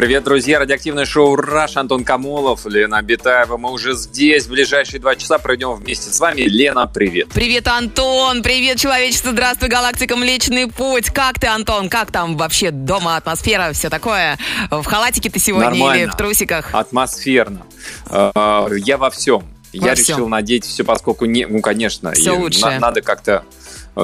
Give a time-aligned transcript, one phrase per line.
[0.00, 0.58] Привет, друзья!
[0.58, 3.58] Радиоактивное шоу «Раш» Антон Камолов, Лена Абитаева.
[3.58, 4.46] Мы уже здесь.
[4.46, 6.40] В ближайшие два часа пройдем вместе с вами.
[6.40, 7.28] Лена, привет!
[7.34, 8.42] Привет, Антон!
[8.42, 9.32] Привет, человечество!
[9.32, 11.10] Здравствуй, галактика Млечный Путь!
[11.10, 11.90] Как ты, Антон?
[11.90, 14.38] Как там вообще дома атмосфера, все такое?
[14.70, 16.00] В халатике ты сегодня Нормально.
[16.04, 16.74] или в трусиках?
[16.74, 17.66] Атмосферно.
[18.08, 19.44] Э, Я во всем.
[19.74, 20.30] Я Во решил всем.
[20.30, 22.72] надеть все, поскольку не, ну, конечно, Всё и лучшее.
[22.76, 23.44] на- надо как-то,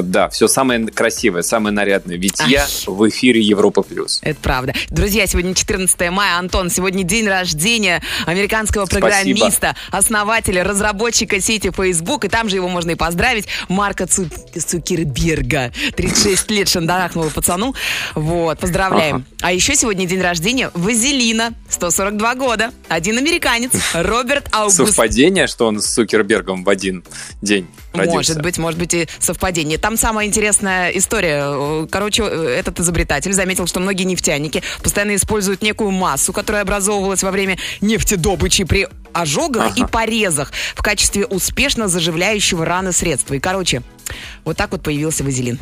[0.02, 2.16] да, все самое красивое, самое нарядное.
[2.16, 2.68] Ведь я Ай.
[2.86, 4.18] в эфире Европа плюс.
[4.22, 4.74] Это правда.
[4.90, 6.38] Друзья, сегодня 14 мая.
[6.38, 9.08] Антон, сегодня день рождения американского Спасибо.
[9.08, 12.24] программиста, основателя, разработчика сети Facebook.
[12.24, 13.46] И там же его можно и поздравить.
[13.68, 15.72] Марка Цу- Цукерберга.
[15.96, 17.74] 36 лет шандарахнула пацану.
[18.14, 19.24] Вот, поздравляем.
[19.42, 21.54] А еще сегодня день рождения Вазелина.
[21.68, 22.72] 142 года.
[22.88, 23.72] Один американец.
[23.94, 24.76] Роберт Аугуст.
[24.76, 27.04] Совпадение, что он с Сукербергом в один
[27.42, 28.16] день родился?
[28.16, 29.78] Может быть, может быть и совпадение.
[29.86, 31.86] Там самая интересная история.
[31.86, 37.56] Короче, этот изобретатель заметил, что многие нефтяники постоянно используют некую массу, которая образовывалась во время
[37.80, 39.74] нефтедобычи при ожогах Ага.
[39.76, 43.34] и порезах в качестве успешно заживляющего раны средства.
[43.34, 43.82] И, короче,
[44.44, 45.60] вот так вот появился вазелин.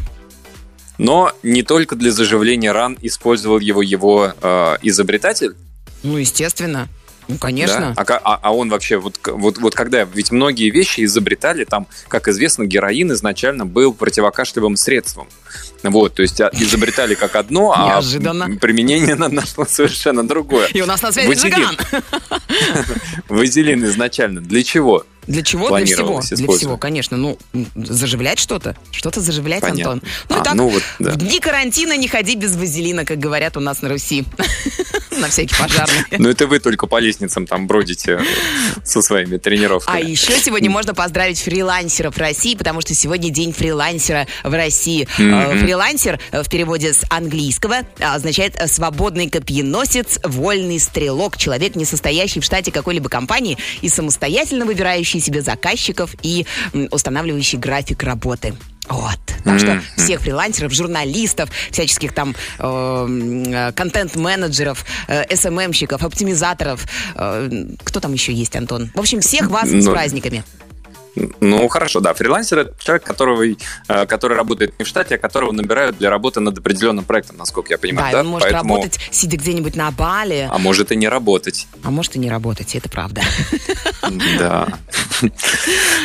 [0.96, 5.54] Но не только для заживления ран использовал его его э, изобретатель,
[6.02, 6.88] Ну, естественно.
[7.28, 7.94] Ну, конечно.
[7.96, 8.02] Да?
[8.02, 12.28] А, а- а он вообще, вот, вот, вот когда, ведь многие вещи изобретали, там, как
[12.28, 15.28] известно, героин изначально был противокашлевым средством.
[15.82, 18.56] Вот, то есть а, изобретали как одно, а Неожиданно.
[18.60, 20.68] применение на- нашло совершенно другое.
[20.68, 21.78] И у нас на связи Вазелин.
[23.28, 25.04] Вазелин изначально для чего?
[25.26, 25.76] Для чего?
[25.76, 26.20] Для всего.
[26.20, 27.16] Для всего, конечно.
[27.16, 27.38] Ну,
[27.74, 28.76] заживлять что-то.
[28.90, 29.92] Что-то заживлять, Понятно.
[29.92, 30.08] Антон.
[30.28, 31.12] Ну А, так, ну вот, да.
[31.12, 34.24] в дни карантина не ходи без вазелина, как говорят у нас на Руси.
[35.20, 36.04] На всякий пожарный.
[36.18, 38.20] Ну это вы только по лестницам там бродите
[38.84, 40.02] со своими А тренировками.
[40.10, 45.06] еще сегодня можно поздравить фрилансеров России, потому что сегодня день фрилансера в России.
[45.18, 51.84] Э, Фрилансер э, в переводе с английского э, означает свободный копьеносец, вольный стрелок, человек, не
[51.84, 56.46] состоящий в штате какой-либо компании и самостоятельно выбирающий себе заказчиков и
[56.90, 58.54] устанавливающий график работы.
[58.88, 59.18] Вот.
[59.44, 59.82] Так что Мгм.
[59.96, 68.54] всех фрилансеров, журналистов, всяческих там э, контент-менеджеров, э, СММщиков, оптимизаторов, э, кто там еще есть,
[68.56, 68.90] Антон?
[68.94, 70.44] В общем, всех вас с Ну, праздниками.
[71.40, 72.12] Ну, хорошо, да.
[72.14, 76.40] Фрилансер— это человек, которого, э, который работает не в штате, а которого набирают для работы
[76.40, 78.08] над определенным проектом, насколько я Да, понимаю.
[78.08, 81.66] и Да, он может Поэтому- работать, сидя где-нибудь на Бали, А может и не работать.
[81.84, 83.22] а может и не работать, это правда.
[84.38, 84.68] Да.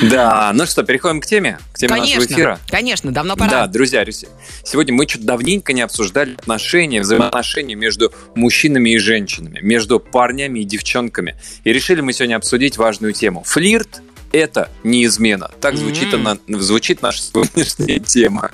[0.04, 2.60] Да, ну что, переходим к теме, к теме нашего Конечно, эфира.
[2.68, 3.68] конечно, давно Да, пора.
[3.68, 4.26] друзья, рес-
[4.64, 10.64] сегодня мы что-то давненько не обсуждали отношения, взаимоотношения между мужчинами и женщинами, между парнями и
[10.64, 11.36] девчонками.
[11.64, 13.44] И решили мы сегодня обсудить важную тему.
[13.46, 15.50] Флирт– это не измена.
[15.62, 16.28] Так звучит, М.
[16.28, 18.52] она, звучит наша сегодняшняя тема.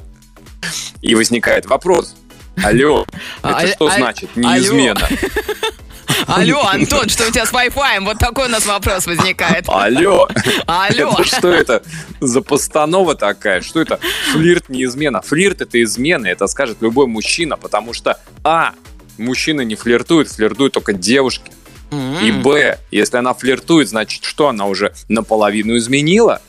[1.02, 2.16] И возникает вопрос.
[2.63, 3.06] Алло,
[3.44, 4.36] это А- что а- значит?
[4.36, 4.58] Не алло.
[4.58, 5.08] измена.
[6.28, 8.00] Алло, Антон, что у тебя с Wi-Fi?
[8.02, 9.66] Вот такой у нас вопрос возникает.
[9.68, 10.28] Алло.
[10.66, 11.12] Алло.
[11.18, 11.84] Это что это
[12.22, 13.62] за постанова такая?
[13.62, 14.00] Что это?
[14.31, 15.22] Флирт не измена.
[15.22, 18.74] Флирт это измена, это скажет любой мужчина, потому что А.
[19.18, 21.52] Мужчины не флиртуют, флиртуют только девушки.
[21.91, 21.96] И
[22.29, 22.41] М.
[22.41, 22.79] Б.
[22.91, 24.47] Если она флиртует, значит что?
[24.50, 26.41] Она уже наполовину изменила?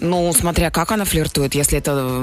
[0.00, 2.20] Ну, смотря как она флиртует, если это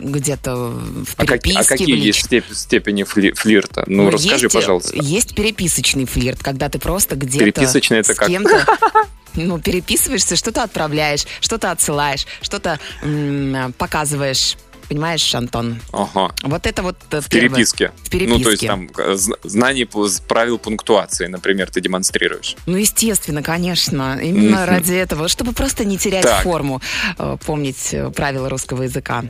[0.00, 1.74] где-то в А, как- переписке.
[1.74, 3.84] а какие лич- есть степ- степени фли- флирта?
[3.86, 4.96] Ну, Ну, расскажи, есть, э, пожалуйста.
[4.96, 8.26] Есть переписочный флирт, когда ты просто где-то Переписочный это с как?
[8.28, 8.64] кем-то
[9.34, 14.56] ну, переписываешься, что-то отправляешь, что-то отсылаешь, что-то м, показываешь.
[14.90, 15.80] Понимаешь, Антон?
[15.92, 16.34] Ага.
[16.42, 17.92] Вот это вот э, В переписке.
[18.02, 18.38] В переписке.
[18.38, 19.88] Ну, то есть там э, зн- знание
[20.26, 22.56] правил пунктуации, например, ты демонстрируешь.
[22.66, 24.18] Ну, естественно, конечно.
[24.20, 24.68] Именно Мгм.
[24.68, 26.42] ради этого, чтобы просто не терять Так.
[26.42, 26.82] форму,
[27.18, 29.22] э, помнить правила русского языка.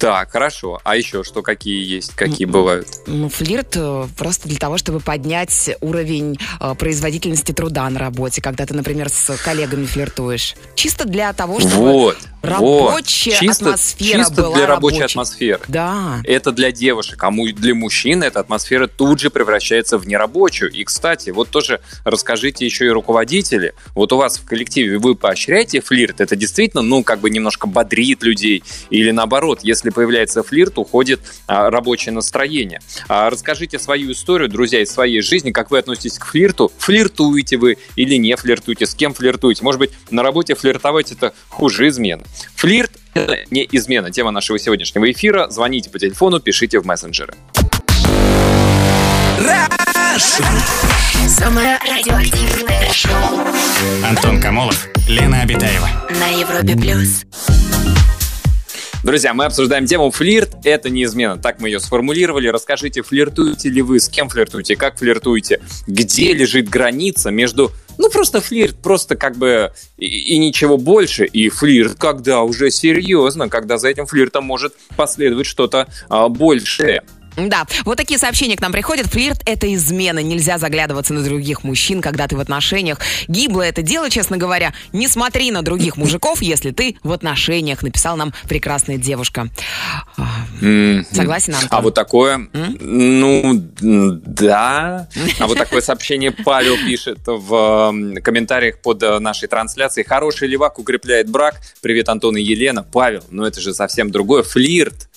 [0.00, 0.80] Так, хорошо.
[0.84, 2.88] А еще что, какие есть, какие бывают?
[3.06, 3.76] Ну, флирт
[4.18, 9.36] просто для того, чтобы поднять уровень э, производительности труда на работе, когда ты, например, с
[9.36, 10.56] коллегами флиртуешь.
[10.74, 13.40] Чисто для того, чтобы Вот, рабочая вот.
[13.40, 15.12] Чисто, атмосфера чисто была для рабочей рабочей.
[15.12, 15.60] атмосферы.
[15.68, 16.20] Да.
[16.24, 20.70] Это для девушек, а для мужчин эта атмосфера тут же превращается в нерабочую.
[20.70, 23.74] И, кстати, вот тоже расскажите еще и руководители.
[23.94, 26.20] Вот у вас в коллективе вы поощряете флирт?
[26.20, 28.62] Это действительно, ну, как бы немножко бодрит людей?
[28.90, 32.80] Или наоборот, если появляется флирт, уходит а, рабочее настроение?
[33.08, 36.72] А, расскажите свою историю, друзья, из своей жизни, как вы относитесь к флирту?
[36.78, 38.86] Флиртуете вы или не флиртуете?
[38.86, 39.62] С кем флиртуете?
[39.64, 42.24] Может быть, на работе флиртовать это хуже измены?
[42.56, 44.10] Флирт– это не измена.
[44.10, 45.48] Тема нашего сегодняшнего эфира.
[45.50, 47.34] Звоните по телефону, пишите в мессенджеры.
[54.04, 55.88] Антон Камолов, Лена Абитаева.
[56.20, 57.24] На Европе Плюс.
[59.04, 60.56] Друзья, мы обсуждаем тему флирт.
[60.64, 61.36] Это не измена.
[61.36, 62.48] Так мы ее сформулировали.
[62.48, 68.40] Расскажите, флиртуете ли вы, с кем флиртуете, как флиртуете, где лежит граница между ну, просто
[68.40, 71.26] флирт, просто как бы и, и ничего больше.
[71.26, 77.02] И флирт, когда уже серьезно, когда за этим флиртом может последовать что-то а, большее.
[77.36, 79.06] Да, вот такие сообщения к нам приходят.
[79.06, 80.20] Флирт— это измена.
[80.20, 82.98] Нельзя заглядываться на других мужчин, когда ты в отношениях.
[83.28, 84.72] Гиблое это дело, честно говоря.
[84.92, 89.48] Не смотри на других мужиков, если ты в отношениях, написал нам прекрасная девушка.
[91.10, 91.68] Согласен, Антон?
[91.70, 95.08] А вот такое, ну, да.
[95.38, 100.06] А вот такое сообщение Павел пишет в комментариях под э, нашей трансляцией.
[100.06, 101.60] Хороший левак укрепляет брак.
[101.80, 102.82] Привет, Антон и Елена.
[102.82, 104.42] Павел, ну это же совсем другое.
[104.42, 105.08] Флирт.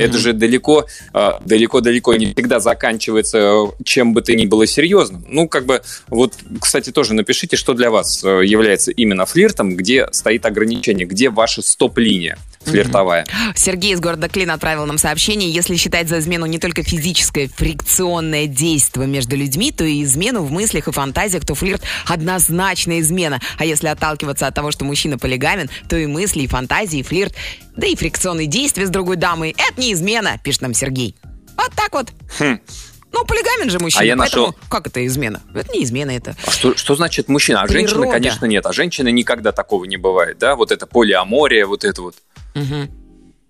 [0.00, 5.24] Это же далеко, э, далеко-далеко не всегда заканчивается э, чем бы то ни было серьезным.
[5.28, 10.08] Ну, как бы, вот, кстати, тоже напишите, что для вас э, является именно флиртом, где
[10.12, 13.26] стоит ограничение, где ваша стоп-линия флиртовая.
[13.54, 15.50] Сергей из города Клин отправил нам сообщение.
[15.50, 20.50] Если считать за измену не только физическое фрикционное действие между людьми, то и измену в
[20.50, 23.40] мыслях и фантазиях, то флирт однозначно измена.
[23.58, 27.34] А если отталкиваться от того, что мужчина полигамен, то и мысли, и фантазии, и флирт,
[27.76, 31.16] да и фрикционные действия с другой дамой– это не измена, пишет нам Сергей.
[31.56, 32.12] Вот так вот.
[32.40, 34.02] Ну, полигамен же мужчина, Хм.
[34.02, 35.40] А я поэтому нашел- как это измена?
[35.54, 36.34] Это не измена, это...
[36.44, 37.62] А что, что значит мужчина?
[37.62, 38.18] А женщины, Природа.
[38.18, 38.66] конечно, нет.
[38.66, 40.56] А женщины никогда такого не бывает, да?
[40.56, 42.16] Вот это полиамория, вот это вот.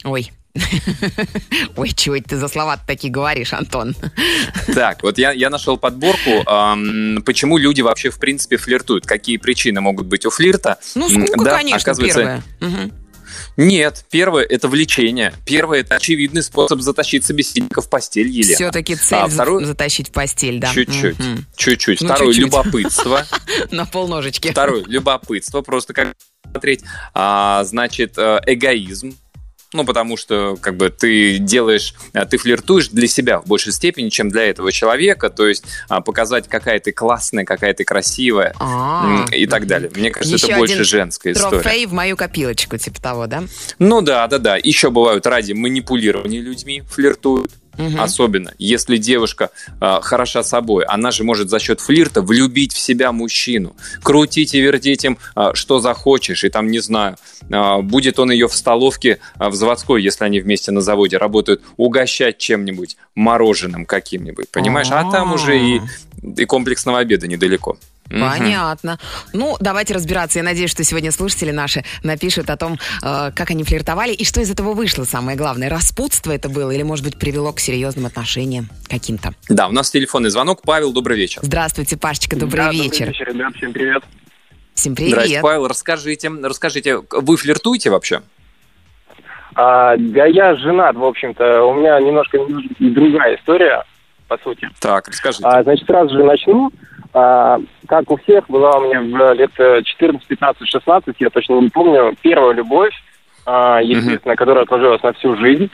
[0.04, 0.30] Ой.
[1.76, 3.96] Ой, чего это ты за слова такие говоришь, Антон?
[4.72, 9.80] Так, вот я, я нашел подборку, ам, почему люди вообще в принципе флиртуют, какие причины
[9.80, 10.78] могут быть у флирта.
[10.94, 12.42] Ну, скука, да, конечно, оказывается, первое.
[12.60, 12.92] Мгм.
[13.56, 15.32] Нет, первое это влечение.
[15.46, 18.54] Первое это очевидный способ затащить собеседника в постель, Елена.
[18.54, 20.72] Все-таки цель А второе- затащить в постель, да.
[20.72, 21.46] Чуть-чуть, Мгм.
[21.56, 22.00] чуть-чуть.
[22.00, 23.24] Ну, Второе любопытство.
[23.70, 24.50] На полножечки.
[24.50, 26.14] Второе любопытство, просто как
[26.50, 26.82] смотреть.
[27.14, 29.16] А, значит, э, эгоизм.
[29.74, 34.08] Ну, потому что, как бы, ты делаешь, э, ты флиртуешь для себя в большей степени,
[34.08, 39.26] чем для этого человека, то есть а, показать, какая ты классная, какая ты красивая А,
[39.32, 39.90] и так далее.
[39.96, 41.60] Мне кажется, Еще это больше женская история.
[41.60, 43.42] Трофей в мою копилочку, типа того, да?
[43.80, 44.56] Ну да, да, да.
[44.56, 47.50] Еще бывают ради манипулирования людьми флиртуют.
[47.98, 49.50] Особенно, если девушка
[49.80, 54.60] э, хороша собой, она же может за счет флирта влюбить в себя мужчину, крутить и
[54.60, 57.16] вертеть им, э, что захочешь, и там, не знаю,
[57.48, 61.62] э, будет он ее в столовке э, в заводской, если они вместе на заводе работают,
[61.76, 64.88] угощать чем-нибудь, мороженым каким-нибудь, понимаешь?
[64.90, 65.80] А там уже и,
[66.22, 67.78] и комплексного обеда недалеко.
[68.08, 68.98] Понятно.
[69.32, 70.38] Ну, давайте разбираться.
[70.38, 74.40] Я надеюсь, что сегодня слушатели наши напишут о том, э, как они флиртовали и что
[74.40, 75.68] из этого вышло, самое главное.
[75.68, 79.34] Распутство это было или, может быть, привело к серьезным отношениям каким-то.
[79.48, 80.62] Да, у нас телефонный звонок.
[80.62, 81.40] Павел, добрый вечер.
[81.42, 83.06] Здравствуйте, Пашечка, добрый Да, вечер.
[83.06, 84.02] Добрый вечер, ребят, всем привет.
[84.74, 85.42] Всем привет.
[85.42, 88.22] Павел, расскажите, расскажите, вы флиртуете вообще?
[89.54, 91.62] А, да я женат, в общем-то.
[91.64, 92.38] У меня немножко
[92.80, 93.84] другая история,
[94.26, 94.68] по сути.
[94.80, 95.44] Так, расскажите.
[95.46, 96.70] А, значит, сразу же начну.
[97.14, 101.60] А, как у всех, была у меня в лет э, 14, 15, 16, я точно
[101.60, 102.92] не помню, первая любовь,
[103.46, 105.70] а, естественно, которая отложилась на всю жизнь.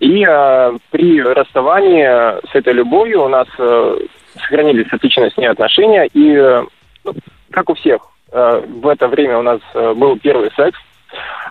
[0.00, 2.04] И а, при расставании
[2.50, 3.98] с этой любовью у нас э,
[4.34, 6.08] сохранились отличные с ней отношения.
[6.12, 6.64] И, э,
[7.04, 7.14] ну,
[7.52, 10.78] как у всех, э, в это время у нас был первый секс.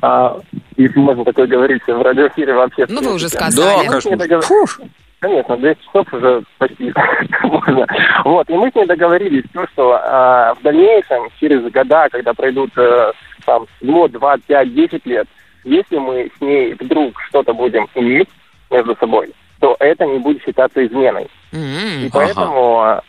[0.01, 0.37] А,
[0.75, 2.85] если можно такое говорить в радиоэфире вообще.
[2.89, 3.87] Ну, вы уже сказали.
[3.87, 4.41] Да, конечно.
[4.41, 4.79] Фух.
[5.19, 6.93] Конечно, 200 часов уже почти
[7.43, 7.85] можно.
[8.23, 12.71] Вот, и мы с ней договорились, то, что а, в дальнейшем, через года, когда пройдут
[12.77, 13.11] э,
[13.45, 15.27] там год, два, пять, десять лет,
[15.65, 18.29] если мы с ней вдруг что-то будем иметь
[18.71, 21.27] между собой, то это не будет считаться изменой.
[21.51, 22.05] М.
[22.05, 23.01] И поэтому, э,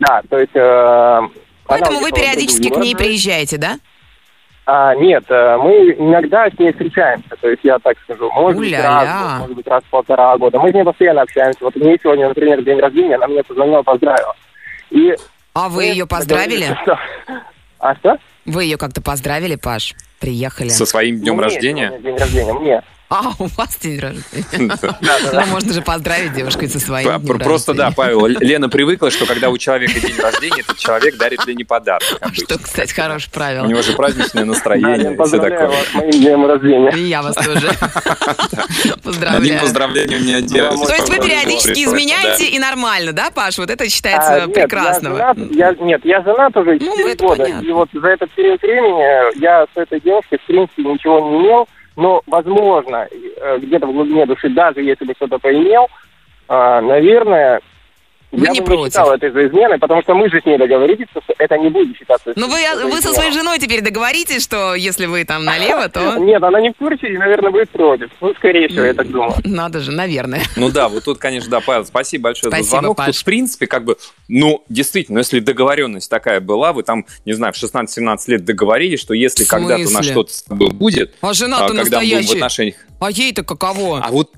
[0.00, 0.54] да, то есть...
[0.54, 1.20] э,
[1.66, 3.76] Поэтому вы периодически к ней приезжаете, да?
[4.70, 8.74] А, нет, э, мы иногда с ней встречаемся, то есть я так скажу, может быть
[8.78, 10.58] раз, может быть раз в полтора года.
[10.58, 11.60] Мы с ней постоянно общаемся.
[11.62, 14.36] Вот у нее сегодня, например, день рождения, она мне позвонила, поздравила.
[14.90, 15.14] И
[15.54, 16.66] А вы ее поздравили?
[16.82, 16.98] что-
[17.78, 18.18] А что?
[18.44, 19.94] Вы ее как-то поздравили, Паш?
[20.20, 20.68] Приехали.
[20.68, 21.86] Со своим днем Мне рождения?
[21.88, 22.82] сегодня День рождения, мне.
[23.10, 24.44] А, у вас день рождения.
[25.32, 27.90] Ну, можно же поздравить девушку со своим днем Просто да.
[27.94, 32.02] Павел, Лена привыкла, что когда у человека день рождения, этот человек дарит Лене подарок.
[32.32, 33.66] Что, кстати, хорошее У правило.
[33.66, 35.68] него же праздничное настроение и все такое.
[35.68, 36.90] вас с моим днем рождения.
[36.96, 37.68] И я вас тоже
[38.78, 39.60] Одним поздравляю.
[39.60, 40.80] поздравлением не отделаюсь.
[40.86, 43.58] То есть вы периодически изменяете и нормально, да, Паш?
[43.58, 44.46] Вот это А, считается
[45.00, 47.44] женат, я, нет, я женат уже Ну, 4 это года.
[47.62, 51.68] И вот за этот период времени я с этой девушкой, в принципе, ничего не имел.
[51.98, 55.88] Но, возможно, э, где-то в глубине души, даже если бы что-то поимел,
[56.46, 57.60] а, наверное,
[58.30, 58.84] Вы я не бы против?
[58.84, 61.70] не считал это за изменой, потому что мы же с ней договорились, что это не
[61.70, 62.32] будет считаться.
[62.36, 62.58] Ну, вы,
[62.90, 66.16] вы со своей женой теперь договоритесь, что если вы там налево, то...
[66.18, 68.10] Нет, она не в курсе и, наверное, будет против.
[68.20, 69.34] Ну, скорее всего, я так думаю.
[69.44, 70.42] Надо же, наверное.
[70.56, 72.96] Ну да, вот тут, конечно, да, Павел, спасибо большое Спасибо, за звонок.
[72.98, 73.06] Паш.
[73.06, 73.96] Тут, в принципе, как бы,
[74.28, 79.14] ну, действительно, если договоренность такая была, вы там, не знаю, в 16-17 лет договорились, что
[79.14, 82.34] если когда-то у нас что-то с тобой будет, А жена-то в настоящая.
[82.34, 82.76] отношениях...
[83.00, 84.02] А ей-то каково?
[84.04, 84.32] А вот,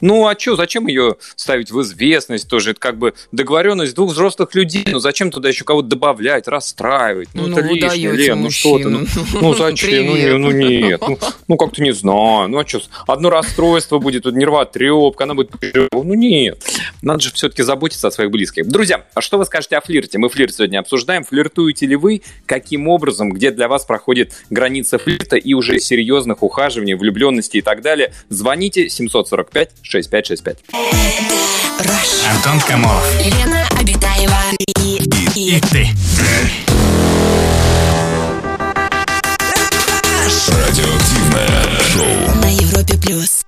[0.00, 2.70] ну а что, зачем ее ставить в известность тоже?
[2.72, 4.84] Это как бы договоренность двух взрослых людей.
[4.86, 7.28] Ну зачем туда еще кого-то добавлять, расстраивать?
[7.34, 8.88] Ну, Ну, это лишнее, Лен, ну что ты?
[8.88, 9.06] Ну,
[9.40, 10.06] ну зачем?
[10.06, 10.38] Ну, не- Привет.
[10.38, 12.48] ну нет, ну, ну как-то не знаю.
[12.48, 15.50] Ну а что, одно расстройство будет, тут нервотрепка, она будет...
[15.92, 16.62] Ну нет.
[17.02, 18.66] Надо же все-таки заботиться о своих близких.
[18.66, 20.18] Друзья, а что вы скажете о флирте?
[20.18, 21.24] Мы флирт сегодня обсуждаем.
[21.24, 22.22] Флиртуете ли вы?
[22.46, 23.30] Каким образом?
[23.30, 28.12] Где для вас проходит граница флирта и уже серьезных ухаживаний, влюбленности и так далее?
[28.28, 28.88] Звоните
[29.92, 30.58] 745-6565.
[32.30, 33.04] Антон Камолов.
[33.24, 34.36] Лена Обитаева
[34.80, 34.96] и,
[35.34, 35.88] и, И ты.
[40.48, 42.36] Радиоактивное шоу.
[42.40, 43.44] на Европе плюс.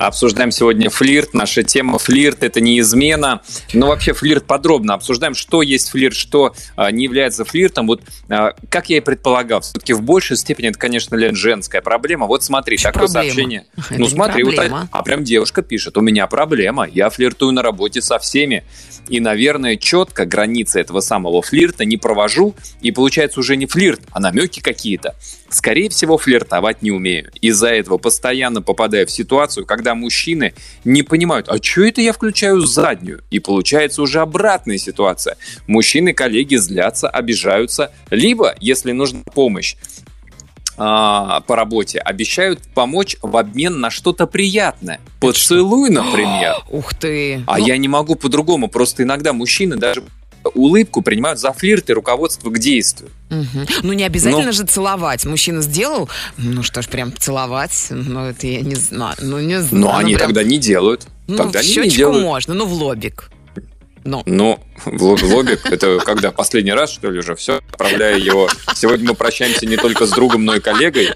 [0.00, 1.34] Обсуждаем сегодня флирт.
[1.34, 3.42] Наша тема флирт– это не измена.
[3.74, 7.86] Но вообще флирт подробно обсуждаем, что есть флирт, что а, не является флиртом.
[7.86, 12.26] Вот а, как я и предполагал, все-таки в большей степени это, конечно, Лен, женская проблема.
[12.26, 13.24] Вот смотри, Что такое проблема?
[13.26, 13.66] сообщение.
[13.90, 17.60] Это ну смотри, вот, а, а прям девушка пишет, у меня проблема, я флиртую на
[17.60, 18.64] работе со всеми.
[19.10, 22.54] И, наверное, четко границы этого самого флирта не провожу.
[22.80, 25.14] И получается уже не флирт, а намеки какие-то.
[25.50, 27.30] Скорее всего, флиртовать не умею.
[27.40, 30.54] Из-за этого постоянно попадаю в ситуацию, когда мужчины
[30.84, 33.22] не понимают, а что это я включаю заднюю?
[33.30, 35.36] И получается уже обратная ситуация.
[35.66, 37.92] Мужчины, коллеги злятся, обижаются.
[38.10, 39.74] Либо, если нужна помощь,
[40.82, 45.00] а, по работе обещают помочь в обмен на что-то приятное.
[45.20, 46.54] Поцелуй, например.
[46.70, 47.42] Ух ты.
[47.46, 48.68] А Ну, я не могу по-другому.
[48.68, 50.02] Просто иногда мужчины даже
[50.54, 53.10] улыбку принимают за флирт и руководство к действию.
[53.30, 53.66] мгм.
[53.82, 54.52] Ну, не обязательно Ну.
[54.52, 55.24] же целовать.
[55.24, 59.16] Мужчина сделал, ну что ж, прям целовать, ну, это я не знаю.
[59.20, 59.84] Ну, не знаю.
[59.84, 61.06] Но они прям- тогда не делают.
[61.28, 62.24] Ну, тогда в они не щечку делают.
[62.24, 63.30] можно, ну, в лобик.
[64.04, 68.48] Ну, Ну, в лобик, это когда последний раз, что ли, уже все, отправляю его.
[68.74, 71.10] Сегодня мы прощаемся не только с другом, но и коллегой.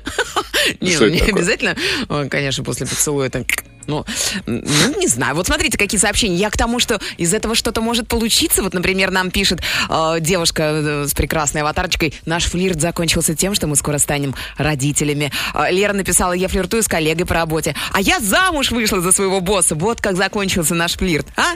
[0.81, 1.35] не, ну, не такое?
[1.35, 1.77] обязательно,
[2.09, 3.45] э, конечно, после поцелуя там,
[3.87, 4.05] ну,
[4.47, 5.35] ну, не знаю.
[5.35, 6.37] Вот смотрите, какие сообщения.
[6.37, 8.63] Я к тому, что из этого что-то может получиться.
[8.63, 12.15] Вот, например, нам пишет э, девушка э, с прекрасной аватарочкой.
[12.27, 15.33] Наш флирт закончился тем, что мы скоро станем родителями.
[15.55, 17.75] Э, Лера написала, я флиртую с коллегой по работе.
[17.93, 19.75] А я замуж вышла за своего босса.
[19.75, 21.27] Вот как закончился наш флирт.
[21.37, 21.55] А?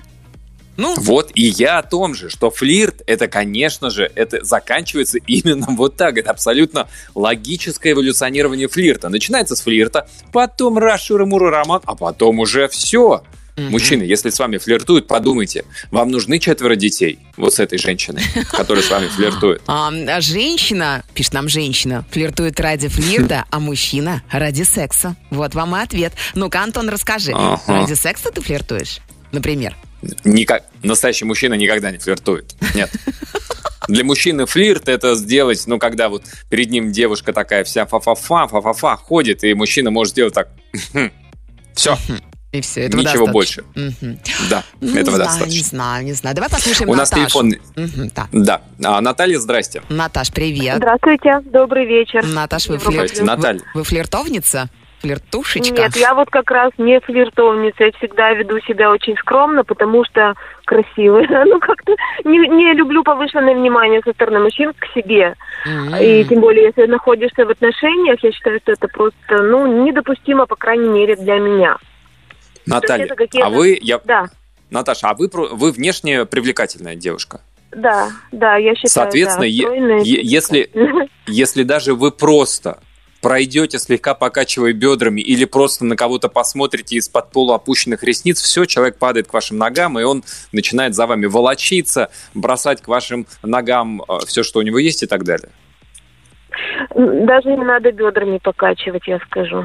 [0.79, 5.67] Ну, Вот и я о том же, что флирт, это, конечно же, это заканчивается именно
[5.71, 6.17] вот так.
[6.17, 9.09] Это абсолютно логическое эволюционирование флирта.
[9.09, 13.25] Начинается с флирта, потом раз шуры-муры роман, а потом уже все.
[13.57, 18.85] Мужчины, если с вами флиртуют, подумайте, вам нужны четверо детей вот с этой женщиной, которая
[18.85, 19.63] с вами флиртует.
[19.67, 25.17] А, а женщина, пишет нам женщина, флиртует ради флирта, а мужчина ради секса.
[25.31, 26.13] Вот вам и ответ.
[26.37, 27.35] Ну-ка, Антон, расскажи.
[27.67, 29.01] Ради секса ты флиртуешь?
[29.33, 29.75] Например.
[30.25, 32.55] Никак, настоящий мужчина никогда не флиртует.
[32.75, 32.91] Нет.
[33.89, 38.97] Для мужчины флирт это сделать, ну, когда вот перед ним девушка такая вся фа-фа-фа, фа-фа-фа
[38.97, 40.49] ходит, и мужчина может сделать так.
[41.75, 41.97] Все,
[42.53, 43.33] И все, этого ничего достаточно.
[43.33, 43.65] больше.
[44.51, 45.51] Да, Ну, этого не достаточно.
[45.57, 46.35] не знаю, не знаю.
[46.35, 47.55] Давай послушаем У нас телефон.
[47.77, 48.29] Да.
[48.33, 48.63] Да.
[48.85, 49.83] А, Наталья, здрасте.
[49.89, 50.79] Наташ, привет.
[50.79, 52.27] Здравствуйте, добрый вечер.
[52.27, 53.61] Наташ, вы, флир- Здрасте, Наталья.
[53.75, 54.69] вы, вы флиртовница?
[55.01, 55.75] Флиртушечка?
[55.75, 60.35] Нет, я вот как раз не флиртовница, я всегда веду себя очень скромно, потому что
[60.65, 61.27] красивая.
[61.47, 65.35] Ну, как-то не, не люблю повышенное внимание со стороны мужчин к себе.
[65.67, 65.95] М.
[65.97, 70.57] И тем более, если находишься в отношениях, я считаю, что это просто, ну, недопустимо, по
[70.57, 71.77] крайней мере, для меня.
[72.67, 73.09] Наталья,
[73.43, 74.27] а вы, я, Да,
[74.71, 77.41] Наташа, а вы, про- вы внешне привлекательная девушка.
[77.73, 80.71] да, да, я считаю, Соответственно, да, е- е- если,
[81.27, 82.81] если даже вы просто
[83.21, 89.29] пройдете, слегка покачивая бедрами, или просто на кого-то посмотрите из-под полуопущенных ресниц, все, человек падает
[89.29, 94.61] к вашим ногам, и он начинает за вами волочиться, бросать к вашим ногам все, что
[94.61, 95.51] у него есть, и так далее.
[96.95, 99.65] Даже не надо бедрами покачивать, я скажу.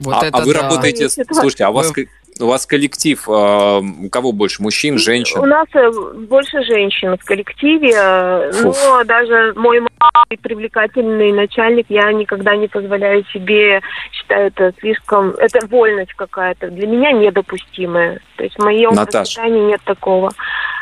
[0.00, 0.62] Вот а, это а вы да.
[0.62, 2.08] работаете, слушайте, а у вас, Вы-
[2.40, 5.40] у вас коллектив, э, у кого больше, мужчин, У женщин?
[5.42, 5.90] нас э,
[6.28, 8.76] больше женщин в коллективе, э, Фуф.
[8.82, 9.80] но даже мой
[10.12, 13.80] молодой привлекательный начальник, я никогда не позволяю себе,
[14.12, 18.20] считаю это слишком, это вольность какая-то, для меня недопустимая.
[18.36, 19.28] То есть в моем Наташ.
[19.28, 20.30] воспитании нет такого.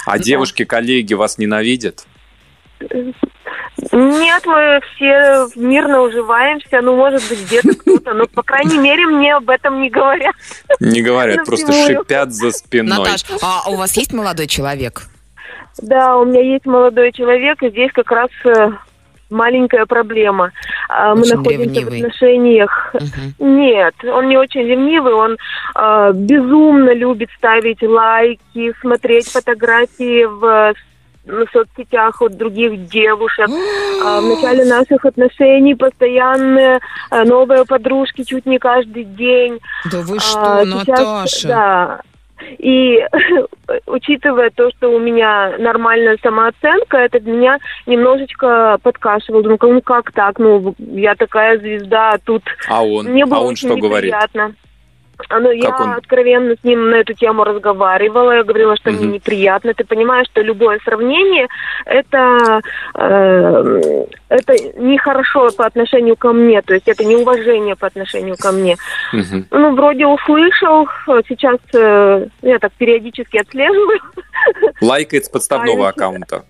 [0.06, 2.06] А девушки-коллеги вас ненавидят?
[3.92, 6.80] Нет, мы все мирно уживаемся.
[6.80, 8.14] Ну, может быть, где-то кто-то.
[8.14, 10.34] Но, по крайней мере, мне об этом не говорят.
[10.80, 12.98] Не говорят, просто шипят за спиной.
[12.98, 15.02] Наташ, а у вас есть молодой человек?
[15.78, 18.72] Да, у меня есть молодой человек, и здесь как раз э,
[19.32, 20.52] маленькая проблема.
[20.88, 22.00] А, Мы Очень находимся ревнивый.
[22.00, 22.94] в отношениях.
[22.94, 23.56] Мгм.
[23.58, 25.36] Нет, он не очень ревнивый, он
[25.74, 30.74] э, безумно любит ставить лайки, смотреть фотографии в
[31.24, 33.48] на соцсетях от других девушек.
[34.04, 36.80] А в начале наших отношений постоянные
[37.12, 39.60] э, новые подружки чуть не каждый день.
[39.92, 41.48] Да вы А, что, сейчас, Наташа?
[41.48, 42.00] Да.
[42.58, 42.98] И
[43.86, 49.42] учитывая то, что у меня нормальная самооценка, это меня немножечко подкашивало.
[49.42, 50.38] Думаю, ну как так?
[50.38, 53.06] Ну, я такая звезда, а тут А он?
[53.06, 54.12] мне было а он что говорит?
[54.12, 54.44] неприятно.
[54.44, 54.71] А,
[55.30, 55.92] Ну, я он?
[55.92, 58.32] откровенно с ним на эту тему разговаривала.
[58.32, 59.12] Я говорила, что мне Мгм.
[59.12, 59.74] неприятно.
[59.74, 61.48] Ты понимаешь, что любое сравнение
[61.86, 62.60] это,
[62.94, 66.62] э, это нехорошо по отношению ко мне.
[66.62, 68.76] То есть это неуважение по отношению ко мне.
[69.12, 69.46] Мгм.
[69.50, 70.86] Ну, вроде услышал.
[71.28, 74.00] Сейчас э, я так периодически отслеживаю.
[74.80, 76.44] Лайкает с подставного аккаунта.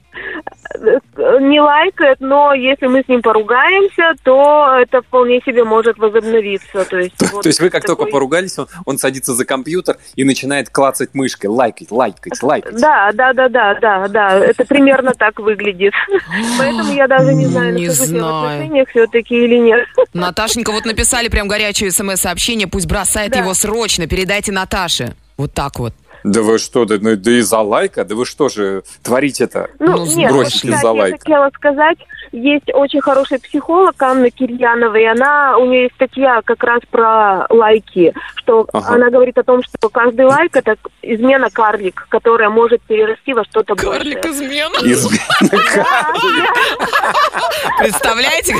[1.40, 6.84] Не лайкает, но если мы с ним поругаемся, то это вполне себе может возобновиться.
[6.84, 9.98] То есть, вот То есть вы как только такой- поругались, он, он садится за компьютер
[10.16, 12.80] и начинает клацать мышкой, лайкать, лайкать, лайкать.
[12.80, 14.38] Да, да, да, да, да, да.
[14.38, 15.92] Это примерно так выглядит.
[16.58, 18.52] Поэтому я даже не знаю, Не я в знаю.
[18.54, 19.86] отношениях все-таки или нет.
[20.14, 23.40] Наташенька, вот написали прям горячее смс-сообщение, пусть бросает Да.
[23.40, 25.14] его срочно, передайте Наташе.
[25.38, 25.94] Вот так вот.
[26.24, 28.04] Да вы что, да, ну, да из-за лайка?
[28.04, 29.70] Да вы что же творите-то?
[29.78, 31.18] Ну, Ну, нет, кстати, за я лайк.
[31.20, 31.98] хотела сказать,
[32.32, 37.46] есть очень хороший психолог Анна Кирьянова, и она, у нее есть статья как раз про
[37.50, 38.94] лайки, что Ага.
[38.94, 43.74] она говорит о том, что каждый лайк это измена карлик, которая может перерасти во что-то
[43.74, 44.20] большее.
[44.24, 44.78] измена.
[47.78, 48.56] Представляете?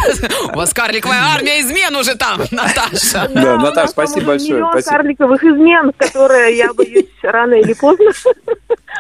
[0.53, 3.29] У вас карликовая армия измен уже там, Наташа.
[3.35, 4.53] Да, у Наташ, нас там спасибо большое.
[4.55, 8.11] Миллион карликовых измен, которые, я боюсь, рано или поздно.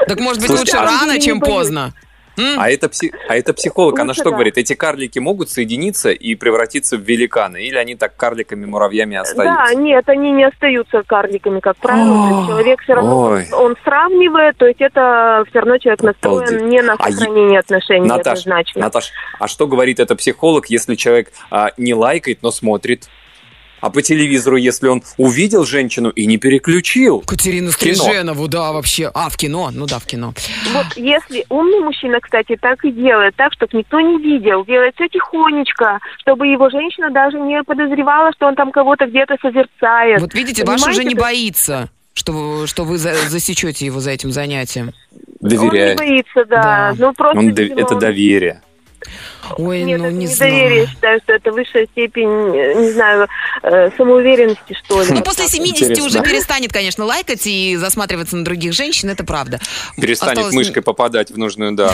[0.09, 1.93] Так может быть лучше рано, чем поздно.
[2.57, 4.31] А это, пси- а это психолог, она что да.
[4.31, 4.57] говорит?
[4.59, 7.63] Эти карлики могут соединиться и превратиться в великаны?
[7.63, 9.75] Или они так карликами, муравьями Да, остаются?
[9.77, 12.29] нет, они не остаются карликами, как правило.
[12.29, 13.47] То есть человек все равно, Ой.
[13.53, 16.63] он сравнивает, то есть это все равно человек настроен Обалдеть.
[16.69, 18.81] не на А сохранение отношений Наташ, однозначно.
[18.81, 23.09] Наташ, а что говорит это психолог, если человек а, не лайкает, но смотрит?
[23.83, 27.19] А по телевизору, если он увидел женщину и не переключил?
[27.27, 27.73] Катерину.
[27.73, 29.11] Стриженову, да, вообще.
[29.13, 29.71] А, в кино?
[29.73, 30.33] Ну да, в кино.
[30.73, 35.09] Вот если умный мужчина, кстати, так и делает, так, чтобы никто не видел, делает все
[35.09, 40.21] тихонечко, чтобы его женщина даже не подозревала, что он там кого-то где-то созерцает.
[40.21, 44.31] Вот видите, ваш уже не боится, что, вы- что вы за- засечете его за этим
[44.31, 44.93] занятием.
[45.41, 45.99] Он не Доверяет.
[45.99, 46.63] боится, да.
[46.63, 46.95] Да.
[46.99, 48.63] Ну, просто, Он видимо, это он- доверие.
[49.59, 50.81] Ой, Нет, ну это не недоверие, знаю.
[50.83, 53.29] я считаю, что это высшая степень, э, не знаю,
[53.63, 55.09] э, самоуверенности, что ли.
[55.11, 55.67] Ну, после так вот.
[55.67, 56.05] 70 Интересно.
[56.07, 59.61] уже перестанет, конечно, лайкать и засматриваться на других женщин, это правда.
[59.97, 61.93] Перестанет Осталось- мышкой попадать в нужную, да,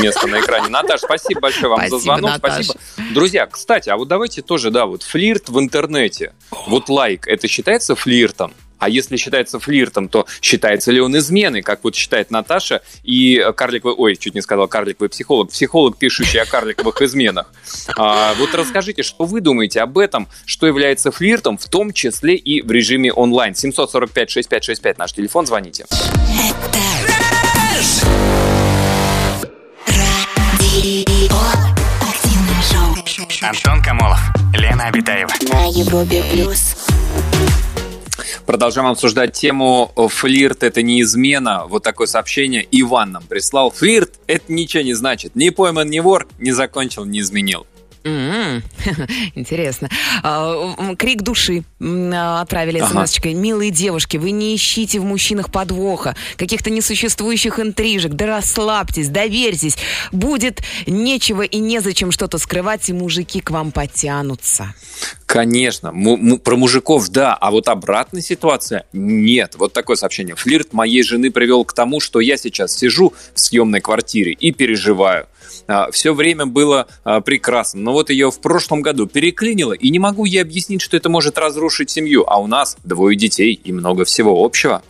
[0.00, 0.68] место на экране.
[0.68, 2.30] Наташ, спасибо большое вам за Спасибо, звонок.
[2.30, 2.64] Наташ.
[2.66, 2.80] Спасибо.
[3.14, 6.32] Друзья, кстати, а вот давайте тоже, да, вот флирт в интернете.
[6.66, 8.52] Вот лайк, это считается флиртом?
[8.78, 13.52] А если считается флиртом, то считается ли он изменой, как вот считает Наташа и э,
[13.52, 17.52] карликовый, ой, чуть не сказал карликовый психолог, психолог, пишущий о карликовых изменах.
[17.96, 22.62] А, вот расскажите, что вы думаете об этом, что является флиртом, в том числе и
[22.62, 23.52] в режиме онлайн.
[23.54, 25.86] 745-6565 наш телефон, звоните.
[33.40, 34.20] Антон Камолов,
[34.52, 35.30] Лена Обитаева.
[35.50, 36.74] На Европе плюс.
[38.46, 41.64] Продолжаем обсуждать тему э, «Флирт– это не измена».
[41.66, 43.70] Вот такое сообщение Иван нам прислал.
[43.70, 45.36] «Флирт– это ничего не значит.
[45.36, 47.66] Не пойман, не вор, не закончил, не изменил».
[48.04, 48.62] М,
[49.34, 49.90] Интересно.
[50.22, 53.04] А, Крик души отправили Ага.
[53.04, 53.34] смс-очкой.
[53.34, 58.12] Милые девушки, вы не ищите в мужчинах подвоха, каких-то несуществующих интрижек.
[58.12, 59.76] Да расслабьтесь, доверьтесь.
[60.12, 64.74] Будет нечего и незачем что-то скрывать, и мужики к вам потянутся.
[65.28, 65.92] Конечно,
[66.42, 69.56] про мужиков да, а вот обратная ситуация нет.
[69.58, 70.34] Вот такое сообщение.
[70.34, 75.26] Флирт моей жены привел к тому, что я сейчас сижу в съемной квартире и переживаю.
[75.92, 80.24] Все время было а, прекрасно, но вот ее в прошлом году переклинило, и не могу
[80.24, 84.42] ей объяснить, что это может разрушить семью, а у нас двое детей и много всего
[84.42, 84.82] общего.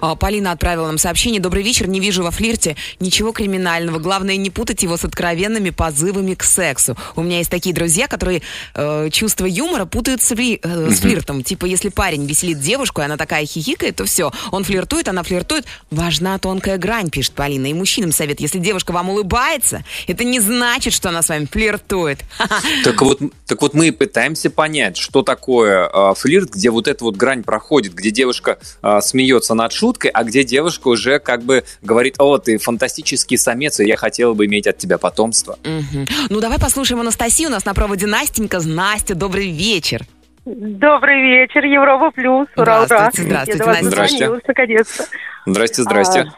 [0.00, 1.40] А, Полина отправила нам сообщение.
[1.40, 3.98] Добрый вечер, не вижу во флирте ничего криминального.
[3.98, 6.96] Главное, не путать его с откровенными позывами к сексу.
[7.14, 8.42] У меня есть такие друзья, которые
[8.74, 11.42] э, чувство юмора путают с, фли- э, с флиртом.
[11.42, 14.32] Типа, если парень веселит девушку, и она такая хихикает, то все.
[14.50, 15.66] Он флиртует, она флиртует.
[15.90, 17.66] Важна тонкая грань, пишет Полина.
[17.66, 18.40] И мужчинам совет.
[18.40, 22.20] Если девушка вам улыбается, это не значит, что она с вами флиртует.
[22.84, 27.04] Так вот, так вот мы и пытаемся понять, что такое э, флирт, где вот эта
[27.04, 31.64] вот грань проходит, где девушка э, смеется над шуткой, а где девушка уже как бы
[31.82, 35.58] говорит, о, ты фантастический самец, и я хотела бы иметь от тебя потомство.
[35.64, 36.06] Мгм.
[36.30, 37.48] Ну, давай послушаем Анастасию.
[37.48, 38.60] У нас на проводе Настенька.
[38.64, 40.02] Настя, добрый вечер.
[40.44, 42.46] Добрый вечер, Европа Плюс.
[42.56, 42.86] Ура, ура.
[42.86, 44.40] Здравствуйте, здравствуйте, Я до вас Настя.
[44.46, 45.04] Здрасте.
[45.46, 46.32] Здрасте, здрасте.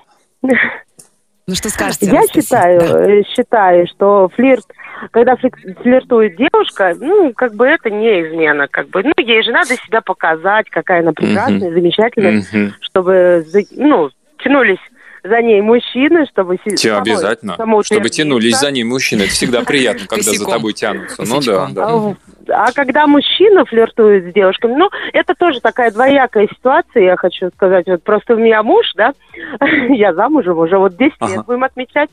[1.49, 2.43] Ну, что скажете, Я Анастасия?
[2.43, 3.11] считаю, Да.
[3.11, 4.67] э, считаю, что флирт,
[5.13, 9.51] когда фли- флиртует девушка, ну, как бы это не измена, как бы, ну, ей же
[9.51, 12.75] надо себя показать, какая она прекрасная, замечательная, Мгм.
[12.83, 14.11] чтобы, ну,
[14.45, 14.79] тянулись
[15.25, 16.59] за ней мужчины, чтобы...
[16.59, 19.23] Те самой обязательно, чтобы тянулись за ней мужчины.
[19.23, 21.23] Это всегда приятно, когда за тобой тянутся.
[21.27, 22.15] Ну да, да.
[22.51, 27.87] А, когда мужчина флиртует с девушками, ну, это тоже такая двоякая ситуация, я хочу сказать.
[27.87, 29.13] Вот просто у меня муж, да,
[29.89, 31.33] я замужем уже, вот 10 Ага.
[31.33, 32.11] лет будем отмечать.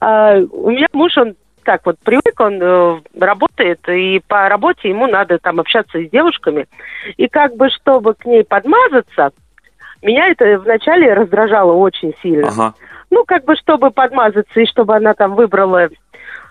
[0.00, 5.06] А, у меня муж, он так вот привык, он э, работает, и по работе ему
[5.06, 6.66] надо там общаться с девушками.
[7.16, 9.30] И как бы, чтобы к ней подмазаться,
[10.02, 12.48] меня это вначале раздражало очень сильно.
[12.48, 12.74] Ага.
[13.10, 15.88] Ну, как бы, чтобы подмазаться и чтобы она там выбрала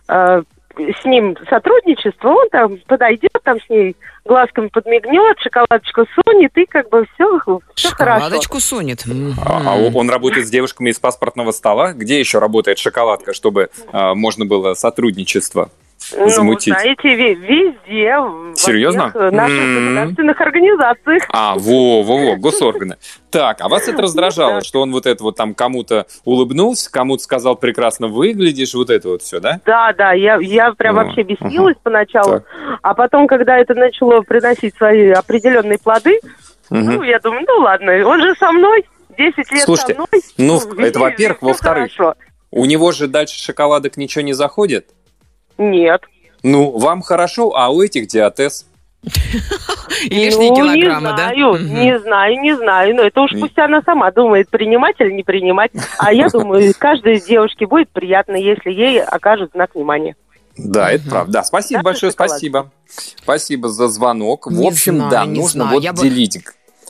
[0.08, 0.44] э,
[0.78, 6.90] с ним сотрудничество, он там подойдет, там с ней глазками подмигнет, шоколадочку сунет, и как
[6.90, 7.40] бы все,
[7.76, 8.20] все хорошо.
[8.26, 9.06] Шоколадочку сунет.
[9.06, 9.34] Мгм.
[9.46, 11.94] А, а он работает с девушками из паспортного стола?
[11.94, 15.70] Где еще работает шоколадка, чтобы а, можно было сотрудничество
[16.18, 16.74] Ну, замутить?
[16.74, 18.16] знаете, ве- везде,
[18.56, 19.12] Серьезно?
[19.14, 19.76] э, наших М.
[19.86, 21.24] государственных организациях.
[21.30, 22.98] А, во, во, во, госорганы.
[23.30, 24.66] Так, а вас это раздражало, Так.
[24.66, 29.22] что он вот это вот там кому-то улыбнулся, кому-то сказал прекрасно выглядишь, вот это вот
[29.22, 29.60] все, да?
[29.66, 32.44] Да, да, я, я прям вообще бесилась поначалу,
[32.82, 36.20] а потом, когда это начало приносить свои определенные плоды,
[36.70, 38.86] ну, я думаю, ну ладно, он же со мной,
[39.18, 40.22] 10 лет Слушайте, со мной.
[40.38, 41.42] ну, везде это во-первых.
[41.42, 41.92] Во-вторых.
[42.50, 44.88] У него же дальше шоколадок ничего не заходит?
[45.62, 46.02] Нет.
[46.44, 48.66] Ну, вам хорошо, а у этих диатез.
[49.04, 52.96] И лишние ну, килограммы, не знаю, не знаю, не знаю.
[52.96, 55.72] Но это уж пусть она сама думает, принимать или не принимать.
[55.98, 60.16] А я думаю, каждой девушке будет приятно, если ей окажут знак внимания.
[60.58, 61.34] Да, это правда.
[61.34, 62.72] Да, спасибо большое, спасибо.
[62.88, 64.48] Спасибо за звонок.
[64.48, 66.44] В общем, да, нужно вот делить.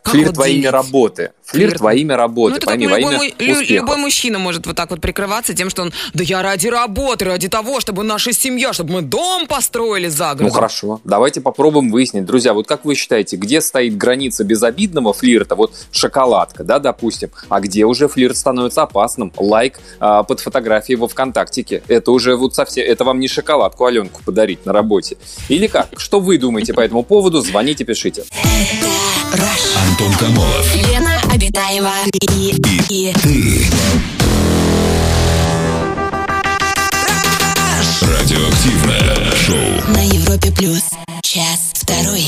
[0.04, 1.32] Как Флирт вот во имя работы.
[1.46, 1.82] Флирт Флирт.
[1.82, 2.52] во имя работы.
[2.52, 3.74] Ну, это Пойми, во имя успеха.
[3.74, 7.50] любой мужчина может вот так вот прикрываться тем, что он, да я ради работы, ради
[7.50, 10.48] того, чтобы наша семья, чтобы мы дом построили за городом.
[10.48, 12.26] Ну хорошо, давайте попробуем выяснить.
[12.26, 17.60] Друзья, вот как вы считаете, где стоит граница безобидного флирта, вот шоколадка, да, допустим, а
[17.60, 19.32] где уже флирт становится опасным?
[19.38, 21.84] Лайк а, под фотографией во ВКонтактике.
[21.88, 25.18] Это уже вот совсем, это вам не шоколадку Аленку подарить на работе.
[25.48, 25.90] Или как?
[25.98, 27.42] Что вы думаете по этому поводу?
[27.42, 28.24] Звоните, пишите.
[29.34, 30.76] Антон Камолов.
[30.76, 32.54] Лена Обитаева и,
[32.90, 33.14] и
[38.02, 39.94] Радиоактивное шоу.
[39.94, 40.84] на Европе плюс.
[41.22, 42.26] Час второй.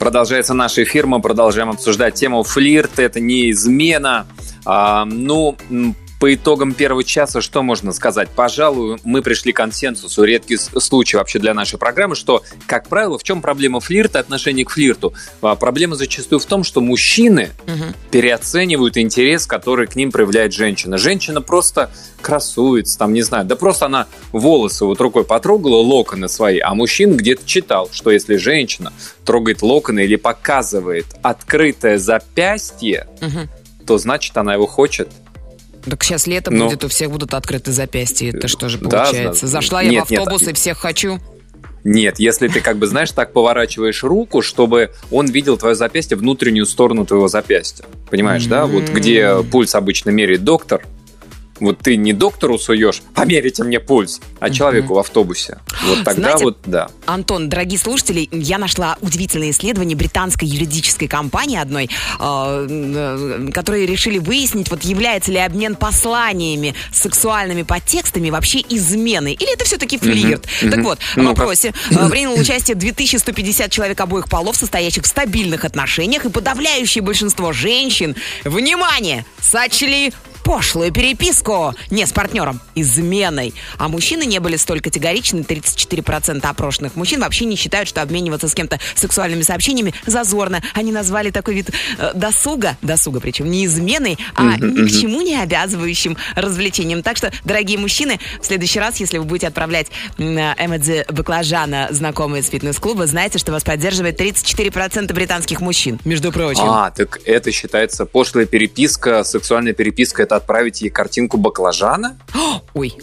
[0.00, 4.26] Продолжается наш эфир, мы продолжаем обсуждать тему флирт, это не измена.
[4.64, 5.56] А, ну,
[6.20, 8.28] по итогам первого часа что можно сказать?
[8.30, 13.22] Пожалуй, мы пришли к консенсусу, редкий случай вообще для нашей программы, что, как правило, в
[13.22, 15.12] чем проблема флирта, отношение к флирту?
[15.42, 17.94] А, проблема зачастую в том, что мужчины Мгм.
[18.10, 20.96] переоценивают интерес, который к ним проявляет женщина.
[20.98, 21.90] Женщина просто
[22.22, 27.14] красуется, там, не знаю, да просто она волосы вот рукой потрогала, локоны свои, а мужчина
[27.14, 28.92] где-то читал, что если женщина
[29.26, 33.48] трогает локоны или показывает открытое запястье, Мгм.
[33.86, 35.08] то значит она его хочет.
[35.88, 36.66] Так сейчас лето Ну.
[36.66, 38.30] будет, у всех будут открыты запястья.
[38.30, 39.42] Это что же получается?
[39.42, 39.48] да.
[39.48, 40.20] Зашла я Нет, в нет.
[40.20, 41.18] автобус и всех хочу.
[41.84, 46.64] Нет, если ты как бы, знаешь, так поворачиваешь руку, чтобы он видел твое запястье, внутреннюю
[46.64, 47.84] сторону твоего запястья.
[48.10, 48.64] Понимаешь, да?
[48.64, 50.82] Вот где пульс обычно меряет доктор,
[51.60, 55.58] вот ты не доктору суешь, померите мне пульс, а человеку в автобусе.
[55.84, 56.90] Вот тогда Знаете, вот, да.
[57.06, 64.18] Антон, дорогие слушатели, я нашла удивительное исследование британской юридической компании одной, э, э, которые решили
[64.18, 70.46] выяснить, вот является ли обмен посланиями сексуальными подтекстами вообще изменой, или это все-таки флирт.
[70.60, 71.28] Так вот, в Ну-ка.
[71.28, 77.52] вопросе э, приняло участие 2150 человек обоих полов, состоящих в стабильных отношениях, и подавляющее большинство
[77.52, 80.12] женщин, внимание, сочли
[80.44, 83.54] пошлую переписку не с партнером, изменой.
[83.78, 85.40] А мужчины не были столь категоричны.
[85.40, 90.62] 34% опрошенных мужчин вообще не считают, что обмениваться с кем-то сексуальными сообщениями зазорно.
[90.74, 95.36] Они назвали такой вид э, досуга, досуга причем не изменой, а ни к чему не
[95.36, 97.02] обязывающим развлечением.
[97.02, 102.48] Так что, дорогие мужчины, в следующий раз, если вы будете отправлять эмодзи баклажана, знакомые из
[102.48, 106.64] фитнес-клуба, знайте, что вас поддерживает 34% британских мужчин, между прочим.
[106.64, 112.18] А, так это считается пошлая переписка, сексуальная переписка, это отправить ей картинку баклажана?
[112.74, 112.94] Ой,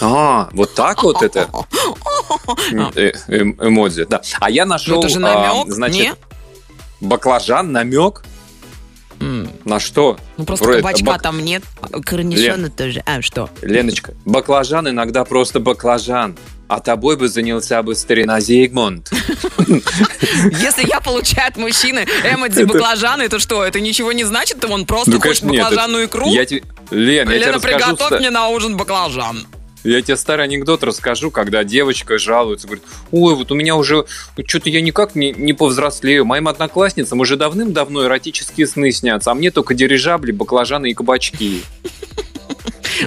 [0.00, 1.48] А, вот так вот это
[2.94, 4.20] э, э, эмодзи, да.
[4.40, 6.18] А я нашел, Ну, же а, значит,
[7.00, 8.24] баклажан, намек.
[9.64, 10.18] На что?
[10.36, 11.62] ну просто Вроде кабачка бак- там нет,
[12.04, 13.02] корнишона тоже.
[13.06, 13.50] А, что?
[13.62, 16.36] Леночка, баклажан иногда просто баклажан.
[16.66, 19.10] А тобой бы занялся бы старина Зигмунд.
[19.68, 24.60] Если я получаю от мужчины эмодзи баклажаны, то что, это ничего не значит?
[24.60, 26.26] То он просто хочет Ну, нет, баклажанную икру?
[26.32, 29.46] Я тебе, Лен, я тебе Лена, приготовь мне на ужин баклажан.
[29.84, 34.06] Я тебе старый анекдот расскажу, когда девочка жалуется, говорит, ой, вот у меня уже,
[34.46, 39.50] что-то я никак не, не повзрослею, моим одноклассницам уже давным-давно эротические сны снятся, а мне
[39.50, 41.62] только дирижабли, баклажаны и кабачки.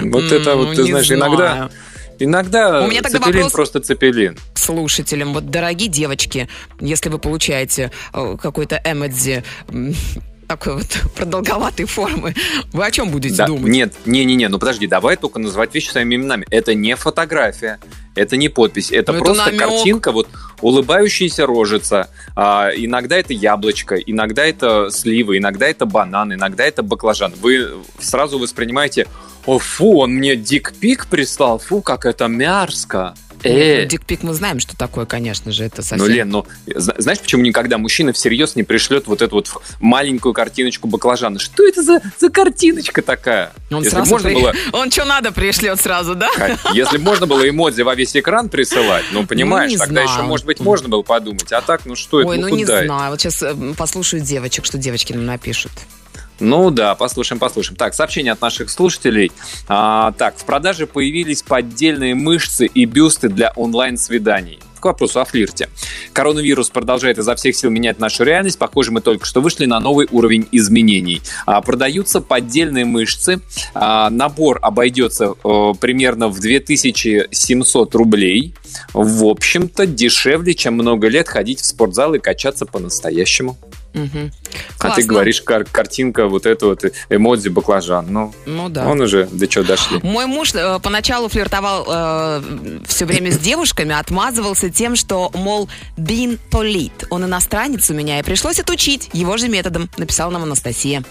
[0.02, 1.70] Вот это вот, ты не знаешь, иногда,
[2.18, 4.36] иногда У меня тогда цепелин вопрос- просто цепелин.
[4.52, 9.44] К слушателям, вот, дорогие девочки, если вы получаете э, какой-то эмодзи
[10.48, 12.34] такой вот продолговатой формы,
[12.72, 13.70] вы о чем будете Да, думать?
[13.70, 16.46] Нет, не-не-не, ну подожди, давай только называть вещи своими именами.
[16.50, 17.78] Это не фотография,
[18.14, 19.60] это не подпись, это Ну, это просто намек.
[19.60, 20.28] картинка, вот
[20.60, 22.08] улыбающаяся рожица.
[22.34, 27.32] А, иногда это яблочко, иногда это сливы, иногда это банан, иногда это баклажан.
[27.40, 27.68] Вы
[28.00, 29.06] сразу воспринимаете,
[29.46, 33.14] о, фу, он мне дикпик прислал, фу, как это мерзко.
[33.44, 35.98] Э, Ну, Дикпик мы знаем, что такое, конечно же, это совсем...
[35.98, 40.32] ну, Лен, ну, зна- знаешь, почему никогда мужчина всерьез не пришлет вот эту вот маленькую
[40.34, 41.38] картиночку баклажана?
[41.38, 43.52] Что это за, за картиночка такая?
[43.70, 44.54] Он Если сразу можно при- было...
[44.72, 46.28] Он что надо пришлет сразу, да?
[46.74, 50.08] Если можно было эмодзи во весь экран присылать, ну, понимаешь, не тогда знаю.
[50.08, 51.52] еще, может быть, можно было подумать.
[51.52, 52.84] А так, ну что это, Ой, ну ну не это?
[52.84, 53.10] знаю.
[53.12, 53.42] Вот сейчас
[53.76, 55.72] послушаю девочек, что девочки нам напишут.
[56.40, 57.76] Ну да, послушаем, послушаем.
[57.76, 59.32] Так, сообщение от наших слушателей.
[59.66, 64.60] А, так, в продаже появились поддельные мышцы и бюсты для онлайн-свиданий.
[64.78, 65.68] К вопросу о флирте.
[66.12, 68.58] Коронавирус продолжает изо всех сил менять нашу реальность.
[68.58, 71.20] Похоже, мы только что вышли на новый уровень изменений.
[71.46, 73.40] А, продаются поддельные мышцы.
[73.74, 78.54] А, набор обойдется э, примерно в 2700 рублей.
[78.92, 83.58] В общем-то, дешевле, чем много лет ходить в спортзал и качаться по-настоящему.
[83.98, 84.32] Мгм.
[84.80, 88.06] А ты говоришь, кар- картинка вот это вот эмодзи баклажан.
[88.08, 88.86] Ну, Ну да.
[88.86, 89.98] он уже до чего дошли.
[90.02, 91.84] Мой муж э, поначалу флиртовал
[92.86, 97.04] все время с девушками, отмазывался тем, что, мол, бин полит.
[97.10, 101.02] Он иностранец у меня, и пришлось отучить его же методом, написала нам Анастасия.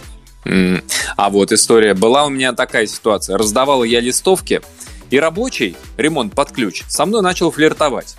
[0.45, 0.81] М.
[1.17, 1.93] А вот история.
[1.93, 3.37] Была у меня такая ситуация.
[3.37, 4.61] Раздавала я листовки,
[5.09, 8.15] и рабочий, ремонт под ключ, со мной начал флиртовать.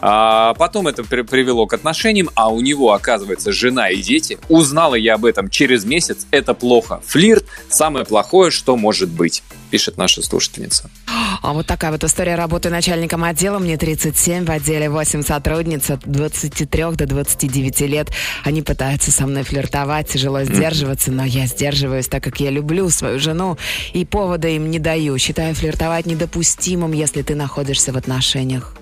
[0.00, 4.38] А потом это при- привело к отношениям, а у него, оказывается, жена и дети.
[4.48, 6.26] Узнала я об этом через месяц.
[6.30, 7.00] Это плохо.
[7.06, 10.90] Флирт– самое плохое, что может быть, пишет наша слушательница.
[11.42, 13.58] А вот такая вот история работы начальником отдела.
[13.58, 18.08] Мне 37, в отделе 8 сотрудниц от 23 до 29 лет.
[18.44, 23.18] Они пытаются со мной флиртовать, тяжело сдерживаться, но я сдерживаюсь, так как я люблю свою
[23.18, 23.58] жену
[23.92, 25.16] и повода им не даю.
[25.18, 28.74] Считаю флиртовать недопустимым, если ты находишься в отношениях.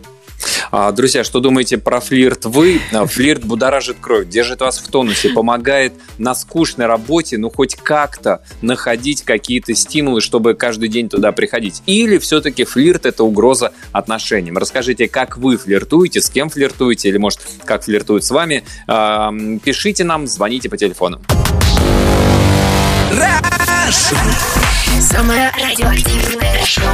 [0.70, 2.81] А, Друзья, что думаете про флирт вы?
[2.92, 8.42] А, Флирт будоражит кровь, держит вас в тонусе, помогает на скучной работе, ну, хоть как-то
[8.61, 11.83] находить какие-то стимулы, чтобы каждый день туда приходить.
[11.87, 14.59] Или все-таки флирт– это угроза отношениям?
[14.59, 18.64] Расскажите, как вы флиртуете, с кем флиртуете, или, может, как флиртуют с вами.
[19.64, 21.20] Пишите нам, звоните по телефону.
[23.90, 26.85] Самое радиоактивное шоу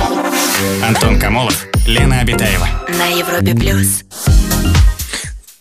[0.81, 2.69] Антон Камолов, Лена Обитаева.
[2.89, 4.05] на Европе плюс.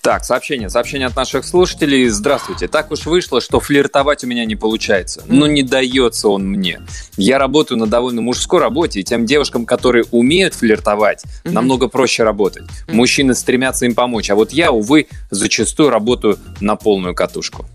[0.02, 0.70] Так, сообщение.
[0.70, 2.08] Сообщение от наших слушателей.
[2.10, 2.68] Здравствуйте.
[2.68, 5.24] Так уж вышло, что флиртовать у меня не получается.
[5.28, 6.82] Но не дается он мне.
[7.18, 12.66] Я работаю на довольно мужской работе, и тем девушкам, которые умеют флиртовать, намного проще работать.
[12.90, 14.30] Мужчины стремятся им помочь.
[14.30, 17.66] А вот я, увы, зачастую работаю на полную катушку.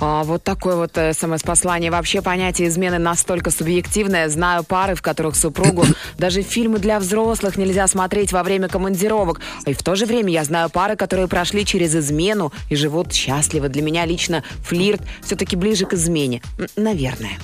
[0.00, 1.90] А, вот такое вот э, смс-послание.
[1.90, 4.28] Вообще понятие измены настолько субъективное.
[4.28, 5.84] Знаю пары, в которых супругу
[6.18, 9.40] даже фильмы для взрослых нельзя смотреть во время командировок.
[9.66, 13.68] И в то же время я знаю пары, которые прошли через измену и живут счастливо.
[13.68, 16.42] Для меня лично флирт все-таки ближе к измене.
[16.76, 17.38] Наверное.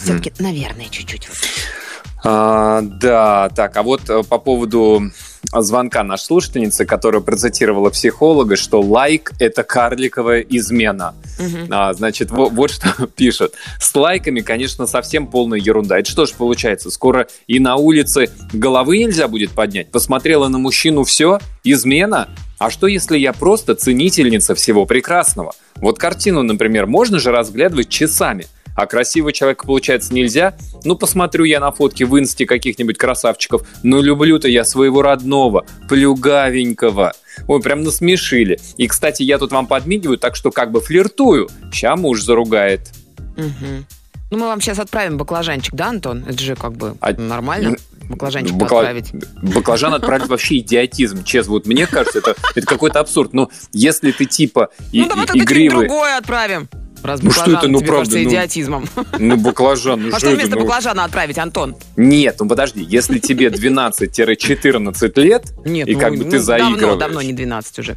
[0.00, 1.28] Все-таки, наверное, чуть-чуть.
[2.24, 5.12] А, да, так, а вот э, по поводу
[5.52, 11.14] звонка наша слушательница, которая процитировала психолога, что лайк– это карликовая измена.
[11.70, 13.54] А, значит, вот, вот что пишет.
[13.80, 15.98] С лайками, конечно, совсем полная ерунда.
[15.98, 16.90] Это что ж получается?
[16.90, 19.90] Скоро и на улице головы нельзя будет поднять?
[19.90, 21.38] Посмотрела на мужчину все?
[21.64, 22.28] Измена?
[22.58, 25.54] А что, если я просто ценительница всего прекрасного?
[25.76, 28.46] Вот картину, например, можно же разглядывать часами.
[28.76, 30.54] А красивого человека, получается, нельзя?
[30.84, 33.66] Ну, посмотрю я на фотки в инсте каких-нибудь красавчиков.
[33.82, 37.12] Но люблю-то я своего родного, плюгавенького.
[37.48, 38.58] Ой, прям насмешили.
[38.76, 41.48] И, кстати, я тут вам подмигиваю, так что как бы флиртую.
[41.72, 42.90] Ща муж заругает.
[43.36, 43.86] Мгм.
[44.30, 46.24] Ну, мы вам сейчас отправим баклажанчик, да, Антон?
[46.26, 47.76] Это же как бы А- нормально.
[48.08, 49.12] Баклажанчик Бакла- отправить.
[49.42, 51.24] Баклажан отправить вообще идиотизм.
[51.24, 53.32] Честно, вот мне кажется, это, это какой-то абсурд.
[53.32, 55.86] Но если ты типа и, ну, давай и- тогда что-нибудь игривый...
[55.88, 56.68] другое отправим.
[57.02, 58.88] Раз Ну, что это, ну, правда, ну, идиотизмом.
[59.18, 60.62] Ну, баклажан, ну А что что это, вместо ну?
[60.62, 61.76] баклажана отправить, Антон?
[61.96, 66.80] Нет, ну подожди, если тебе 12-14 лет, Нет, и ну, как бы ну, ты заигрываешь.
[66.80, 67.96] Давно, давно не 12 уже.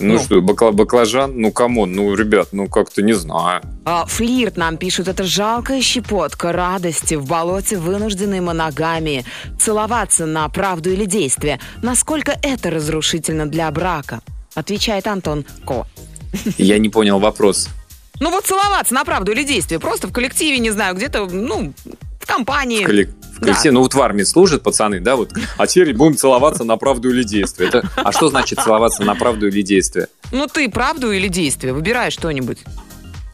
[0.00, 0.18] Ну, Ну.
[0.20, 3.62] что, бакла- баклажан, ну come on, ну, ребят, ну как-то не знаю.
[3.84, 9.24] А, флирт нам пишут, это жалкая щепотка радости в болоте вынужденной моногамии.
[9.60, 11.60] Целоваться на правду или действие.
[11.82, 14.20] Насколько это разрушительно для брака?
[14.54, 15.86] Отвечает Антон Ко.
[16.56, 17.68] Я не понял вопрос.
[18.20, 19.78] Ну вот целоваться на правду или действие.
[19.78, 21.72] Просто в коллективе, не знаю, где-то, ну,
[22.20, 22.84] в компании.
[22.84, 25.32] В, коллек- в коллективе, ну вот в армии служат пацаны, да, вот.
[25.56, 27.68] А теперь будем целоваться на правду или действие.
[27.68, 30.08] Это, а что значит целоваться на правду или действие?
[30.32, 31.72] Ну ты правду или действие?
[31.72, 32.58] Выбирай что-нибудь.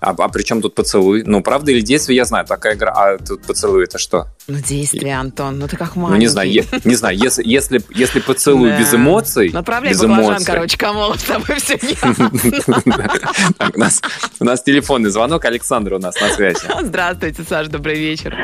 [0.00, 1.22] А, а при чем тут поцелуй?
[1.24, 2.92] Ну, правда или действие, я знаю, такая игра.
[2.92, 4.28] А тут поцелуй это что?
[4.46, 6.12] Ну действие, Антон, ну ты как маленький.
[6.12, 8.78] Ну, не знаю, е- не знаю, если, если, если поцелуй Да.
[8.78, 10.46] без эмоций, Направляй без баклажан, эмоций.
[10.46, 11.78] короче, Камолов, с тобой все.
[13.58, 14.02] Так, у нас,
[14.40, 15.44] у нас телефонный звонок.
[15.46, 16.60] Александр у нас на связи.
[16.82, 18.36] Здравствуйте, Саш, добрый вечер.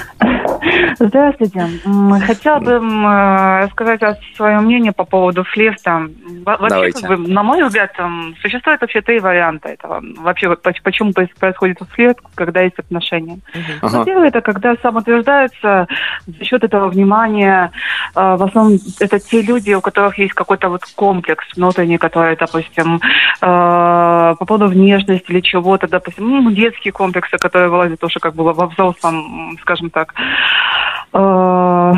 [0.98, 1.66] Здравствуйте.
[2.26, 6.06] Хотела бы э, рассказать о своем мнении по поводу флирта.
[6.44, 7.06] Во- Вообще, Давайте.
[7.06, 7.92] как бы, на мой взгляд,
[8.42, 10.02] существует вообще три варианта этого.
[10.18, 13.38] Вообще, почему проис- происходит флирт, когда есть отношения.
[13.82, 13.98] Ага.
[13.98, 15.86] Ну, Первое, это когда самоутверждаются
[16.26, 17.70] за счет этого внимания.
[18.14, 23.00] э, В основном это те люди, у которых есть какой-то вот комплекс внутренний, который, допустим,
[23.42, 28.44] э, по поводу внешности или чего-то, допустим, ну, детские комплексы, которые вылазят уже как бы
[28.44, 30.14] во взрослом, скажем так,
[31.12, 31.92] э,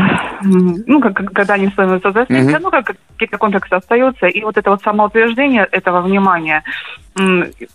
[0.87, 2.62] ну, как, когда они становятся взрослыми, Мгм.
[2.62, 6.62] ну, как какие-то комплексы остаются, и вот это вот самоутверждение этого внимания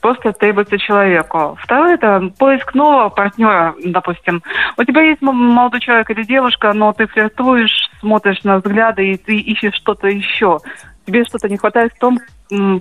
[0.02, 1.58] просто требуется человеку.
[1.62, 4.42] Второе– это поиск нового партнера, допустим.
[4.78, 9.38] У тебя есть молодой человек или девушка, но ты флиртуешь, смотришь на взгляды, и ты
[9.38, 10.60] ищешь что-то еще.
[11.06, 12.20] Тебе что-то не хватает в том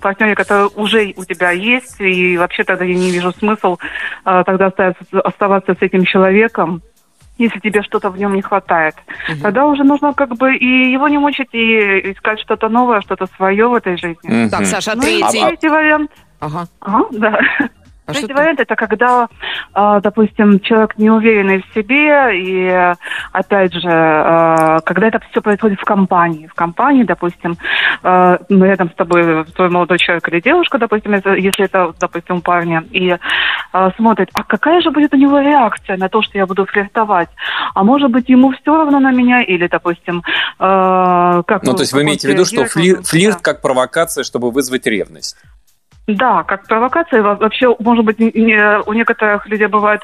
[0.01, 3.79] партнере, который уже у тебя есть, и вообще тогда я не вижу смысл
[4.25, 6.83] э, тогда оставаться, оставаться с этим человеком,
[7.39, 8.95] если тебе что-то в нем не хватает.
[9.43, 13.67] Тогда уже нужно как бы и его не мучить, и искать что-то новое, что-то свое
[13.69, 14.19] в этой жизни.
[14.23, 14.51] Мгм.
[14.51, 15.45] Так, Саша, Ну третий.
[15.45, 16.11] третий вариант.
[16.41, 16.67] Ага.
[16.81, 17.41] Ага, да.
[18.07, 19.27] А Третий вариант это когда,
[19.75, 22.95] а, допустим, человек неуверенный в себе, и
[23.33, 26.47] опять же, э, когда это все происходит в компании.
[26.47, 27.57] В компании, допустим,
[28.05, 32.85] э, ну, рядом с тобой твой молодой человек или девушка, допустим, если, это, допустим, парня,
[32.93, 33.17] и
[33.97, 37.29] смотрит, а какая же будет у него реакция на то, что я буду флиртовать?
[37.75, 40.23] А может быть, ему все равно на меня, или, допустим,
[40.59, 44.87] как Ну, то есть вы имеете в виду, что флир- флирт как провокация, чтобы вызвать
[44.87, 45.37] ревность?
[46.07, 47.21] Да, как провокация.
[47.21, 50.03] Во- Вообще, может быть, не- у некоторых людей бывает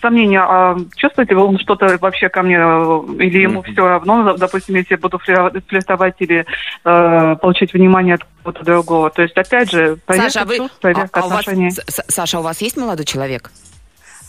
[0.00, 4.74] сомнение, а чувствует ли он что-то вообще ко мне, э, или ему все равно, допустим,
[4.76, 6.44] если я буду флир- флиртовать или
[6.84, 9.08] э, получить внимание от кого-то другого.
[9.10, 10.56] То есть, опять же, проверка Саша, а вы...
[10.58, 11.70] чувств, проверка а- а у вас- отношений.
[11.70, 13.50] С- С- Саша, у вас есть молодой человек?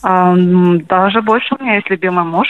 [0.02, 2.48] А, даже больше у меня есть любимый муж.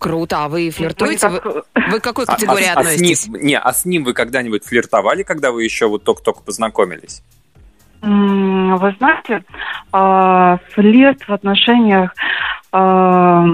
[0.00, 1.28] Круто, а вы флиртуете?
[1.28, 3.28] Вы, так, вы к какой А- категории а- а с относитесь?
[3.28, 7.22] ним- не, а с ним вы когда-нибудь флиртовали, когда вы еще вот только-только познакомились?
[8.00, 9.44] Вы знаете,
[9.92, 12.14] а, флирт в отношениях,
[12.72, 13.46] а,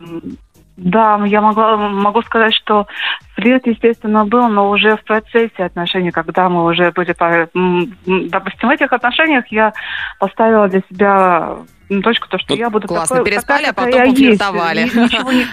[0.77, 2.87] да, я могла, могу сказать, что
[3.35, 8.73] флирт, естественно, был, но уже в процессе отношений, когда мы уже были, по- допустим, в
[8.73, 9.73] этих отношениях я
[10.19, 11.57] поставила для себя
[12.03, 14.81] точку, то, что Ну, я буду классно, такой, переспали, такая, а потом пофлиртовали.
[14.81, 15.47] Ни- ничего не-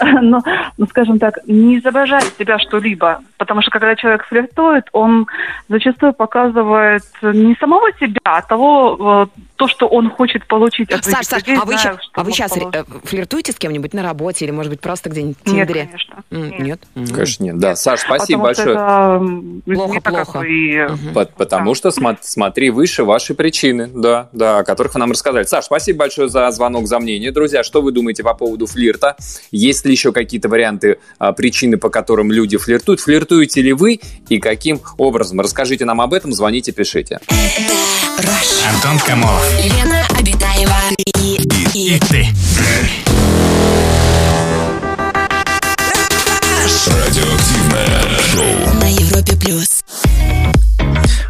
[0.20, 0.40] но,
[0.78, 3.20] ну, скажем так, не изображает себя что-либо.
[3.38, 5.26] Потому что когда человек флиртует, он
[5.68, 9.28] зачастую показывает не самого себя, а того,
[9.62, 12.32] то, что он хочет получить от Саш, Саш, людей, а вы, ща- что а вы
[12.32, 12.84] сейчас получить.
[13.04, 15.86] флиртуете с кем-нибудь на работе или, может быть, просто где-нибудь в Нет, Тиндере?
[15.86, 16.24] конечно.
[16.32, 16.80] М, Нет.
[16.96, 17.10] Нет?
[17.12, 17.58] Конечно, нет.
[17.58, 19.76] Да, Саш, спасибо Потому что большое.
[19.76, 20.46] Плохо, не так, как плохо.
[20.46, 20.88] и-
[21.36, 25.44] Потому что смо- смотри выше ваши причины, да, да, о которых вы нам рассказали.
[25.44, 27.30] Саш, спасибо большое за звонок, за мнение.
[27.30, 29.14] Друзья, что вы думаете по поводу флирта?
[29.52, 32.98] Есть ли ли еще какие-то варианты, а, причины, по которым люди флиртуют?
[33.00, 35.38] Флиртуете ли вы и каким образом?
[35.40, 37.20] Расскажите нам об этом, звоните, пишите.
[38.64, 39.51] Антон Камолов.
[39.60, 40.76] Лена Обитаева
[41.16, 41.36] и,
[41.74, 42.26] И ты.
[46.86, 48.74] Радиоактивное шоу.
[48.80, 49.82] на Европе плюс.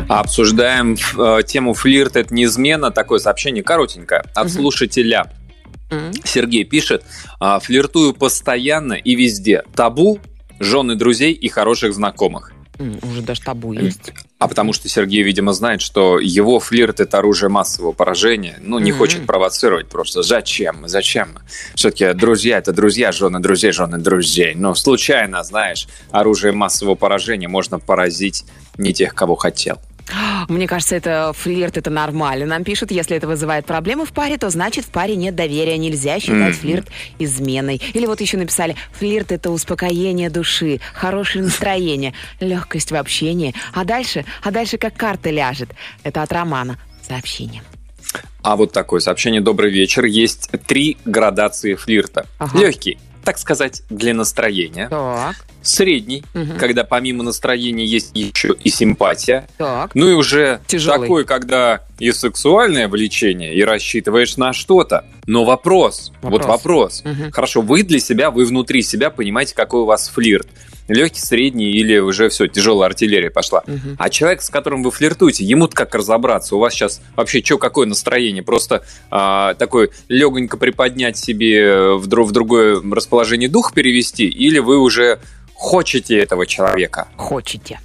[0.09, 2.91] Обсуждаем э, тему флирт это не измена.
[2.91, 5.31] Такое сообщение коротенькое от слушателя.
[6.25, 7.05] Сергей пишет,
[7.39, 9.63] «А, флиртую постоянно и везде.
[9.75, 10.21] Табу,
[10.59, 12.53] жены друзей и хороших знакомых.
[13.03, 14.13] Уже даже табу есть.
[14.43, 18.59] А потому что Сергей, видимо, знает, что его флирт это оружие массового поражения.
[18.61, 18.99] Ну, не Мгм.
[18.99, 20.23] хочет провоцировать просто.
[20.23, 20.89] Зачем?
[20.89, 21.39] Зачем?
[21.77, 24.55] Все-таки друзья это друзья, жены друзей, жены друзей.
[24.57, 28.45] Ну, случайно, знаешь, оружие массового поражения можно поразить
[28.79, 29.79] не тех, кого хотел.
[30.49, 32.47] Мне кажется, это флирт, это нормально.
[32.47, 35.79] Нам пишут, если это вызывает проблемы в паре, то значит в паре нет доверия.
[35.79, 36.61] Нельзя считать Мгм.
[36.61, 36.89] флирт
[37.19, 37.81] изменой.
[37.95, 43.55] Или вот еще написали, флирт это успокоение души, хорошее настроение, легкость в общении.
[43.73, 45.71] А дальше, а дальше как карта ляжет.
[46.03, 47.63] Это от Романа сообщение.
[48.43, 50.05] А вот такое сообщение «Добрый вечер».
[50.05, 52.27] Есть три градации флирта.
[52.39, 52.59] Ага.
[52.59, 54.89] Легкий, так сказать, для настроения.
[54.89, 56.57] Так, Средний, Мгм.
[56.59, 59.47] когда помимо настроения есть еще и симпатия.
[59.59, 59.93] так.
[59.95, 61.03] Ну и уже Тяжелый.
[61.03, 65.05] такой, когда и сексуальное влечение, и рассчитываешь на что-то.
[65.27, 66.47] Но вопрос, вот Вопрос.
[66.49, 67.03] вопрос.
[67.05, 67.31] Мгм.
[67.31, 70.49] Хорошо, вы для себя, вы внутри себя понимаете, какой у вас флирт.
[70.89, 73.63] Легкий, средний или уже все, тяжелая артиллерия пошла.
[73.67, 73.97] Мгм.
[73.99, 76.57] А человек, с которым вы флиртуете, ему-то как разобраться?
[76.57, 78.43] У вас сейчас вообще что, какое настроение?
[78.43, 84.27] Просто а, такой легонько приподнять себе в, дру- в другое расположение дух перевести?
[84.27, 85.21] Или вы уже
[85.55, 87.09] хочете этого человека?
[87.17, 87.79] Хочете.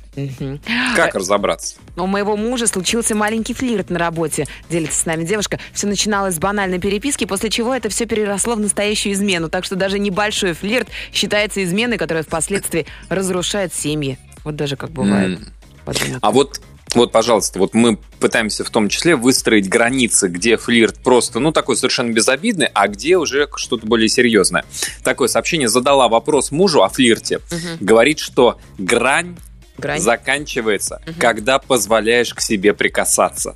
[0.95, 1.75] Как разобраться?
[1.95, 4.47] У моего мужа случился маленький флирт на работе.
[4.69, 5.59] Делится с нами девушка.
[5.73, 9.49] Все начиналось с банальной переписки, после чего это все переросло в настоящую измену.
[9.49, 14.17] Так что даже небольшой флирт считается изменой, которая впоследствии разрушает семьи.
[14.43, 15.39] Вот даже как бывает.
[15.85, 16.19] Подумать.
[16.21, 16.61] А вот,
[16.95, 21.75] вот, пожалуйста, вот мы пытаемся в том числе выстроить границы, где флирт просто, ну, такой
[21.77, 24.65] совершенно безобидный, а где уже что-то более серьезное.
[25.03, 27.39] Такое сообщение задала вопрос мужу о флирте.
[27.51, 27.77] Мгм.
[27.79, 29.37] Говорит, что грань
[29.77, 29.99] Грань.
[30.01, 33.55] заканчивается, когда позволяешь к себе прикасаться.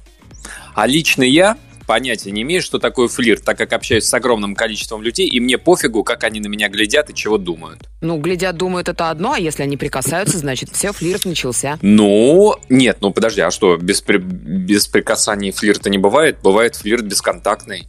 [0.73, 1.57] А лично я
[1.87, 5.57] понятия не имею, что такое флирт, так как общаюсь с огромным количеством людей, и мне
[5.57, 7.89] пофигу, как они на меня глядят и чего думают.
[7.99, 11.77] Ну, глядят, думают, это одно, а если они прикасаются, значит, все, флирт начался.
[11.81, 16.37] Ну, нет, ну подожди, а что, без, при- без прикасаний флирта не бывает?
[16.41, 17.87] Бывает флирт бесконтактный.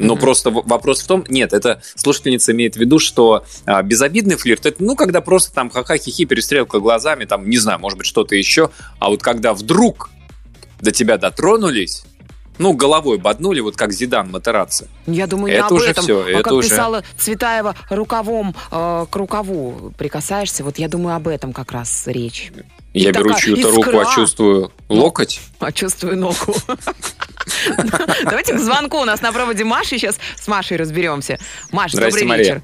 [0.00, 4.66] Но просто вопрос в том, нет, это слушательница имеет в виду, что а, безобидный флирт,
[4.66, 8.70] это, ну, когда просто там ха-ха-хи-хи, перестрелка глазами, там, не знаю, может быть, что-то еще,
[8.98, 10.10] а вот когда вдруг
[10.80, 12.04] до тебя дотронулись,
[12.58, 14.88] ну, головой боднули, вот как Зидан Матераци.
[15.06, 16.04] Я думаю, Это не об уже этом.
[16.04, 20.62] всё, а это как уже- писала Цветаева, рукавом э, к рукаву прикасаешься.
[20.62, 22.52] Вот я думаю, об этом как раз речь.
[22.92, 25.40] Я беру такая чью-то руку, а чувствую локоть.
[25.60, 26.54] А чувствую ногу.
[28.24, 28.98] Давайте к звонку.
[28.98, 29.90] У нас на проводе Маша.
[29.98, 31.38] Сейчас с Машей разберемся.
[31.72, 32.62] Маш, Здрасте, добрый вечер.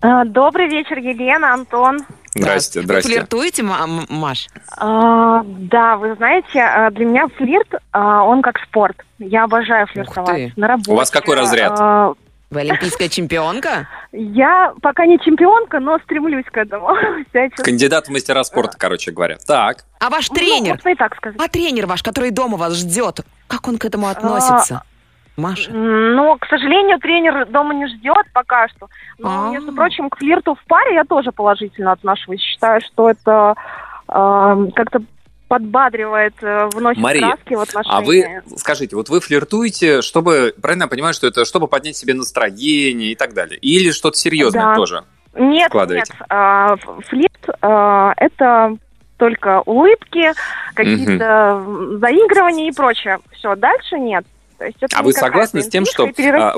[0.00, 2.00] А, Добрый вечер, Елена, Антон.
[2.34, 3.08] Здрасте, Вы здрасте.
[3.08, 4.46] флиртуете, Ма- М- Маш?
[4.76, 8.96] А, Да, вы знаете, а, для меня флирт, а, он как спорт.
[9.18, 10.56] Я обожаю флиртовать.
[10.56, 10.92] На работе.
[10.92, 11.78] У вас какой разряд?
[12.50, 13.88] А, Вы олимпийская чемпионка?
[14.12, 16.88] Я пока не чемпионка, но стремлюсь к этому.
[17.56, 19.36] Кандидат в мастера спорта, короче говоря.
[19.46, 19.84] Так.
[20.00, 20.80] А ваш Ну, тренер?
[20.84, 21.38] и так сказать.
[21.40, 24.82] А тренер ваш, который дома вас ждет, как он к этому относится?
[25.36, 25.70] Маша?
[25.72, 28.88] Ну, к сожалению, тренер дома не ждет пока что.
[29.18, 29.50] Но, А.
[29.52, 32.40] между прочим, к флирту в паре я тоже положительно отношусь.
[32.40, 33.54] Считаю, что это
[34.08, 35.02] э, как-то
[35.48, 37.96] подбадривает, э, вносит Мария, краски в отношения.
[37.96, 42.14] А вы скажите, вот вы флиртуете, чтобы, правильно я понимаю, что это чтобы поднять себе
[42.14, 43.58] настроение и так далее?
[43.58, 44.74] Или что-то серьезное Да.
[44.76, 45.04] тоже?
[45.34, 46.08] Нет, нет.
[46.28, 48.76] а, флирт а, это
[49.18, 50.32] только улыбки,
[50.74, 53.18] какие-то м, заигрывания и прочее.
[53.32, 54.24] Все, дальше нет.
[54.58, 56.54] То есть это А вы согласны с тем, что, а.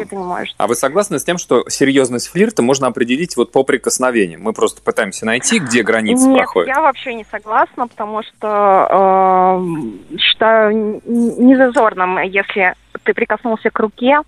[0.57, 4.41] А вы согласны с тем, что серьезность флирта можно определить вот по прикосновениям?
[4.43, 6.75] Мы просто пытаемся найти, где граница Нет, проходит.
[6.75, 14.21] я вообще не согласна, потому что э, считаю незазорным, если ты прикоснулся к руке,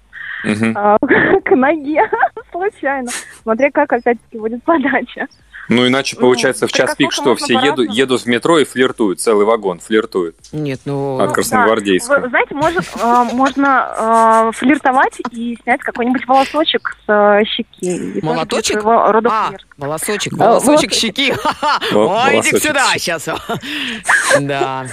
[0.44, 0.76] Мгм.
[0.76, 0.96] э,
[1.44, 2.02] к ноге
[2.52, 3.08] случайно.
[3.42, 5.28] Смотря как опять-таки будет подача.
[5.68, 9.20] Ну, иначе получается в час пик, прикоснуться что все едут, едут в метро и флиртуют,
[9.20, 11.18] целый вагон флиртует Нет, ну...
[11.20, 12.18] от Красногвардейска.
[12.20, 17.10] Вы знаете, может, э, можно э, флиртовать и снять какой-нибудь волосочек с
[17.40, 17.68] э, щеки.
[17.80, 18.82] И тоже Молоточек?
[18.82, 19.66] рода А, флирт.
[19.78, 20.92] волосочек, А, волосочек волосочек.
[20.92, 21.32] щеки.
[21.94, 23.28] Ой, иди сюда сейчас.
[24.40, 24.86] Да.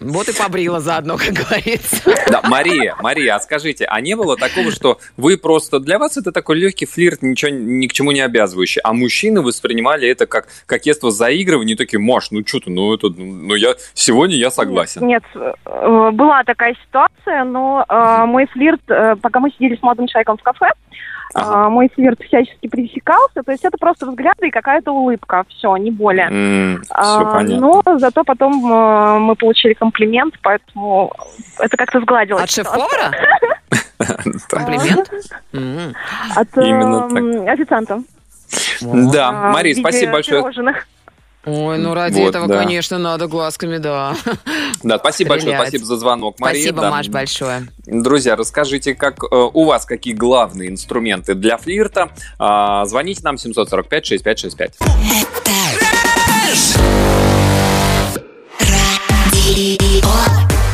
[0.00, 2.14] Вот и побрила заодно, как говорится.
[2.30, 5.80] Да, Мария, Мария, а скажите, а не было такого, что вы просто...
[5.80, 10.08] Для вас это такой легкий флирт, ничего ни к чему не обязывающий, а мужчины воспринимали
[10.08, 13.08] это как кокетство заигрывания, и такие, Маш, ну что ты, ну это...
[13.08, 13.74] Ну я...
[13.92, 15.06] Сегодня я согласен.
[15.06, 20.06] Нет, э, была такая ситуация, но э, мой флирт, э, пока мы сидели с молодым
[20.06, 20.72] человеком в кафе,
[21.34, 21.66] Ага.
[21.66, 25.90] а, мой флирт всячески пресекался, то есть это просто взгляды и какая-то улыбка, все, не
[25.90, 26.26] более.
[26.90, 27.82] А, Все понятно.
[27.84, 31.12] но зато потом э, мы получили комплимент, поэтому
[31.58, 32.42] это как-то сгладилось.
[32.44, 33.12] От шеф-повара?
[34.48, 35.10] Комплимент?
[36.36, 37.18] От э, Именно так.
[37.18, 38.02] м, официанта.
[38.82, 40.42] Да, А, Мария, спасибо большое.
[41.44, 42.58] Ой, ну ради Вот, этого, да.
[42.62, 44.14] конечно, надо глазками, да.
[44.84, 45.68] Да, спасибо большое, Стрелять.
[45.68, 46.62] спасибо за звонок, Мария.
[46.62, 46.90] Спасибо, Да.
[46.90, 47.66] Маш, большое.
[47.86, 52.10] Друзья, расскажите, как э, у вас какие главные инструменты для флирта?
[52.38, 54.72] А, звоните нам 745-6565.
[58.60, 60.08] Радио.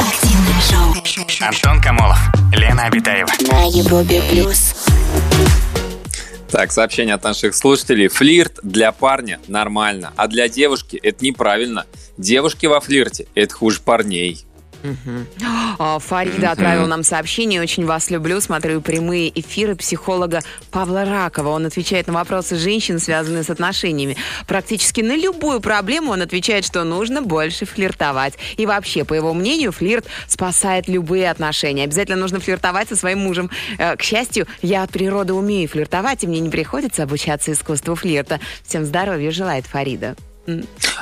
[0.01, 1.47] Активное шоу.
[1.47, 2.19] Антон Камолов,
[2.53, 3.29] Лена Обитаева.
[3.51, 4.75] На Европе плюс.
[6.51, 8.09] Так, сообщение от наших слушателей.
[8.09, 11.85] Флирт для парня нормально, а для девушки это неправильно.
[12.17, 14.47] Девушки во флирте это хуже парней.
[16.01, 17.61] Фарида отправил нам сообщение.
[17.61, 18.41] Очень вас люблю.
[18.41, 21.51] Смотрю прямые эфиры психолога Павла Ракова.
[21.51, 24.17] Он отвечает на вопросы женщин, связанные с отношениями.
[24.47, 28.35] Практически на любую проблему он отвечает, что нужно больше флиртовать.
[28.57, 31.85] И вообще, по его мнению, флирт спасает любые отношения.
[31.85, 33.51] Обязательно нужно флиртовать со своим мужем.
[33.79, 38.41] Э, К счастью, я от природы умею флиртовать, и мне не приходится обучаться искусству флирта.
[38.67, 40.17] Всем здоровья желает Фарида.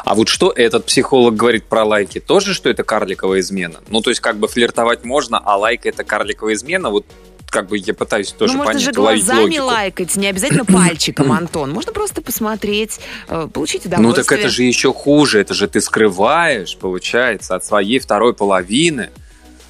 [0.05, 2.21] А вот что этот психолог говорит про лайки?
[2.21, 3.81] Тоже, что это карликовая измена?
[3.89, 6.91] Ну, то есть, как бы флиртовать можно, а лайк это карликовая измена?
[6.91, 7.07] Вот
[7.49, 9.65] как бы я пытаюсь тоже ну, можно понять, же ловить глазами логику.
[9.65, 11.71] лайкать, не обязательно пальчиком, Антон.
[11.71, 14.25] Можно просто посмотреть, э, получить Ну удовольствие.
[14.25, 19.11] так это же еще хуже, это же ты скрываешь, получается, от своей второй половины,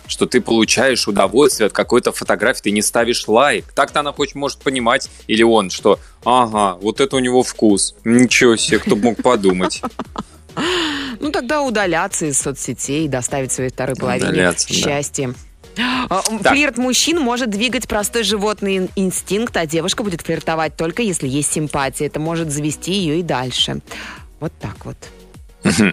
[0.09, 3.65] что ты получаешь удовольствие от какой-то фотографии, ты не ставишь лайк.
[3.75, 7.95] Так-то она хоть может понимать, или он, что ага, вот это у него вкус.
[8.05, 9.83] Ничего себе, кто бы мог подумать.
[11.21, 14.75] Ну, тогда удаляться из соцсетей, доставить своей второй половине Удаляться, да.
[14.75, 15.35] счастье.
[16.09, 16.53] А, м, Так.
[16.55, 21.53] Флирт мужчин может двигать простой животный ин- инстинкт, а девушка будет флиртовать только если есть
[21.53, 22.07] симпатия.
[22.07, 23.81] Это может завести ее и дальше.
[24.41, 24.97] Вот так вот.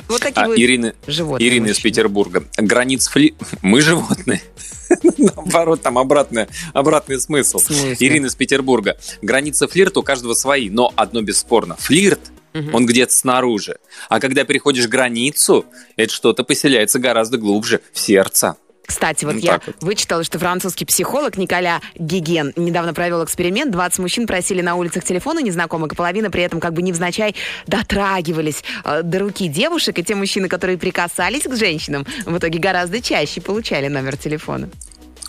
[0.07, 1.79] Вот такие А, вот Ирина, животные Ирина из.
[1.79, 2.43] Петербурга.
[2.57, 3.35] Границ фли...
[3.61, 4.41] Мы животные.
[5.17, 7.59] Наоборот, там обратный, обратный смысл.
[7.99, 8.97] Ирина из Петербурга.
[9.21, 11.75] Границы флирта у каждого свои, но одно бесспорно.
[11.79, 12.31] Флирт,
[12.71, 13.77] он где-то снаружи.
[14.09, 15.65] А когда переходишь границу,
[15.95, 18.57] это что-то поселяется гораздо глубже, в сердце.
[18.85, 19.75] Кстати, вот Ну, я вот.
[19.81, 23.71] вычитала, что французский психолог Николя Гиген недавно провел эксперимент.
[23.71, 28.63] 20 мужчин просили на улицах телефона незнакомых, и половина при этом как бы невзначай дотрагивались
[28.83, 33.41] э, до руки девушек, и те мужчины, которые прикасались к женщинам, в итоге гораздо чаще
[33.41, 34.69] получали номер телефона.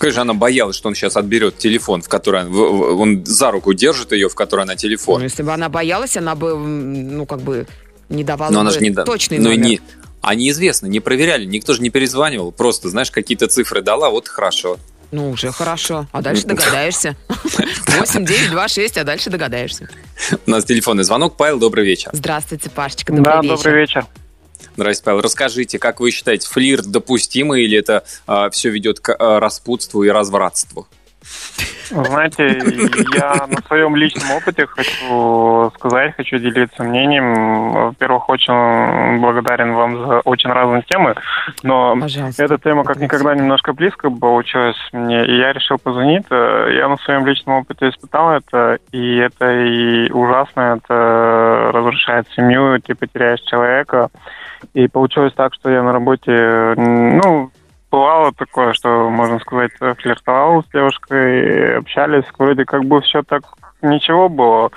[0.03, 4.13] Же она боялась, что он сейчас отберет телефон, в который он, он за руку держит
[4.13, 5.23] ее, в которой она Ну, телефон.
[5.23, 7.67] если бы она боялась, она бы, ну, как бы
[8.11, 9.67] не давала Но она же не точный ну, и номер.
[9.71, 9.81] не,
[10.25, 12.53] а неизвестно, не проверяли, никто же не перезванивал.
[12.53, 14.79] Просто, знаешь, какие-то цифры дала, вот хорошо.
[15.11, 16.07] Ну, уже хорошо.
[16.13, 17.15] А дальше догадаешься.
[17.99, 19.89] 8, 9, 2, 6, а дальше догадаешься.
[20.47, 21.37] У нас телефонный звонок.
[21.37, 22.11] Павел, добрый вечер.
[22.13, 23.57] Здравствуйте, Пашечка, добрый Да, вечер.
[23.57, 24.07] добрый вечер.
[24.77, 25.21] Здравствуйте, Павел.
[25.21, 28.05] Расскажите, как вы считаете, флирт допустимый или это
[28.51, 30.89] все ведет к а, распутству и развратству?
[31.91, 32.61] Знаете,
[33.15, 37.73] я на своем личном опыте хочу сказать, хочу делиться мнением.
[37.73, 41.15] Во-первых, очень благодарен вам за очень разные темы,
[41.63, 42.43] но Пожалуйста.
[42.43, 46.25] эта тема как никогда немножко близко получилась мне, и я решил позвонить.
[46.31, 52.95] Я на своем личном опыте испытал это, и это и ужасно, это разрушает семью, ты
[52.95, 54.09] потеряешь человека.
[54.73, 57.51] И получилось так, что я на работе, ну,
[57.95, 63.43] бывало такое, что, можно сказать, флиртовал с девушкой, общались, вроде как бы все так
[63.83, 64.71] ничего было,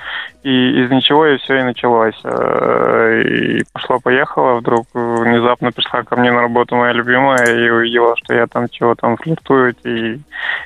[0.43, 2.20] и из ничего и все и началось.
[2.24, 8.36] Э, И пошло-поехало, вдруг внезапно пришла ко мне на работу моя любимая и увидела, что
[8.36, 10.20] я там чего там флиртую, и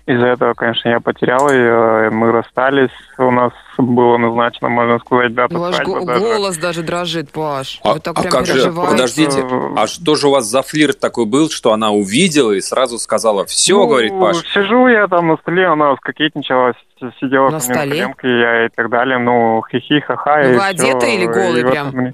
[0.07, 5.53] из-за этого, конечно, я потерял ее, мы расстались, у нас было назначено, можно сказать, дата
[5.53, 6.19] Ну, Ваш свадьбы го- даже.
[6.19, 7.79] голос даже дрожит, Паш.
[7.83, 8.91] А, Вы так а прям как же, переживаете.
[8.91, 9.45] подождите,
[9.77, 13.45] а что же у вас за флирт такой был, что она увидела и сразу сказала,
[13.45, 16.73] все, Ну, говорит Паш, Сижу я там на столе, она скокетничала,
[17.19, 17.89] сидела На на столе?
[18.13, 20.43] коленке, я и так далее, ну, хихи, ха-ха.
[20.43, 21.87] Ну, вы одеты или голые вот прям?
[21.91, 22.13] мне-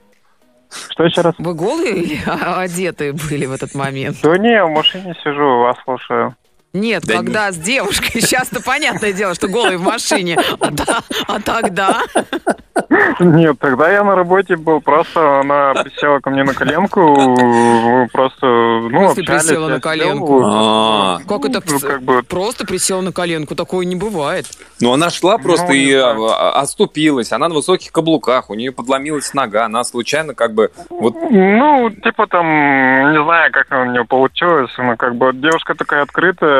[0.89, 1.33] Что еще раз?
[1.37, 2.19] Вы голые или
[2.57, 4.17] одетые были в этот момент?
[4.21, 6.35] Да не, в машине сижу, вас слушаю.
[6.73, 8.21] Нет, Да когда с девушкой.
[8.21, 10.37] Сейчас-то понятное дело, что голый в машине.
[10.59, 12.01] А, та- а тогда?
[13.19, 19.09] Нет, тогда я на работе был, просто она присела ко мне на коленку, просто, ну,
[19.09, 19.43] Если общались.
[19.45, 20.41] присела на коленку?
[20.45, 23.55] А, Как это Ну, как бы- просто присел на коленку?
[23.55, 24.45] Такое не бывает.
[24.79, 26.25] Ну, она шла просто Ну, и не знаю.
[26.25, 27.31] а, оступилась.
[27.31, 29.65] Она на высоких каблуках, у нее подломилась нога.
[29.65, 30.69] Она случайно как бы...
[30.89, 32.45] Вот Ну, типа там,
[33.11, 36.56] не знаю, как у нее получилось, но как бы девушка такая открытая,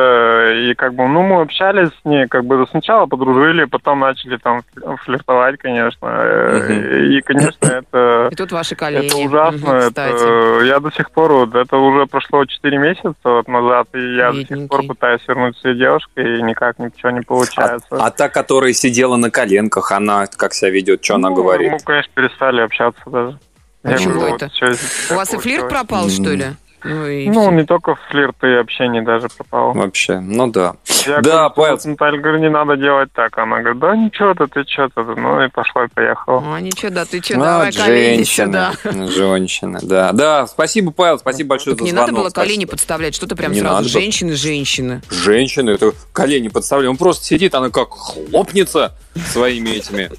[0.69, 4.61] и как бы, ну, мы общались с ней, как бы сначала подружили, потом начали там
[5.03, 8.29] флиртовать, конечно, Э, и, конечно, это...
[8.31, 9.07] И тут ваши колени.
[9.07, 10.65] Это ужасно, это кстати.
[10.67, 14.37] я до сих пор, вот, это уже прошло 4 месяца вот назад, и я до
[14.39, 14.67] сих Бедненький.
[14.69, 17.87] пор пытаюсь вернуть своей девушкой, и никак ничего не а, получается.
[17.91, 21.71] а та, которая сидела на коленках, она как себя ведет, что она Ну, говорит?
[21.71, 23.39] Мы, конечно, перестали общаться даже.
[23.83, 24.49] А Я чего говорю, это?
[24.61, 24.77] вот
[25.11, 26.45] У вас и флирт пропал, что ли?
[26.83, 29.73] Ну, и Ну, не только флирт, и общение даже пропало.
[29.73, 30.75] Вообще, ну да.
[31.07, 31.79] Я Да, говорю, Павел.
[31.85, 33.35] Наталья, говорю, не надо делать так.
[33.37, 35.03] Она говорит, да ничего-то, ты что-то.
[35.03, 36.43] Ну и пошло и поехало.
[36.55, 39.07] А, ничего, да, ты что, Ну, давай колени женщина, сюда.
[39.07, 40.11] женщина, да.
[40.13, 42.09] Да, спасибо, Павел, спасибо большое Так за не звонок.
[42.11, 42.71] надо было колени спасибо.
[42.71, 43.91] подставлять, что ты прям Не сразу надо было.
[44.01, 45.01] женщины-женщины.
[45.09, 46.91] Женщина, это колени подставляем.
[46.91, 48.95] Он просто сидит, она как хлопнется
[49.31, 50.11] своими этими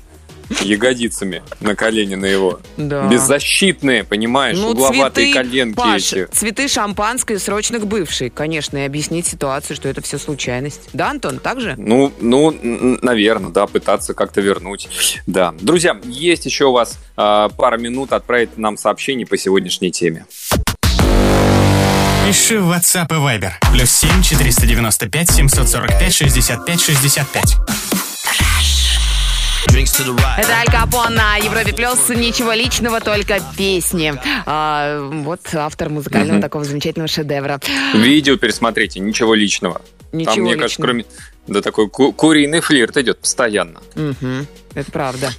[0.60, 2.60] ягодицами на колени на его.
[2.76, 3.06] Да.
[3.08, 6.26] Беззащитные, понимаешь, Ну, угловатые цветы, коленки Паш, эти.
[6.32, 10.88] цветы шампанское срочно к бывшей, конечно, и объяснить ситуацию, что это все случайность.
[10.92, 11.74] Да, Антон, так же?
[11.76, 12.50] Ну, ну,
[13.02, 14.88] наверное, да, пытаться как-то вернуть.
[15.26, 15.54] Да.
[15.60, 20.26] Друзья, есть еще у вас э, пара минут отправить нам сообщение по сегодняшней теме.
[22.26, 23.52] Пиши в WhatsApp и Viber.
[23.72, 27.97] Плюс 7 495 745 65 65.
[29.82, 32.08] Это Аль Капон на Европе Плюс.
[32.08, 34.12] Ничего личного, только песни.
[34.44, 37.60] А, вот автор музыкального такого замечательного шедевра.
[37.94, 39.80] Видео пересмотрите, ничего личного.
[40.10, 40.86] Ничего Там, мне кажется, личного.
[40.86, 41.04] кроме...
[41.46, 43.80] Да, такой ку- куриный флирт идет постоянно.
[43.94, 45.30] Мгм, Это правда.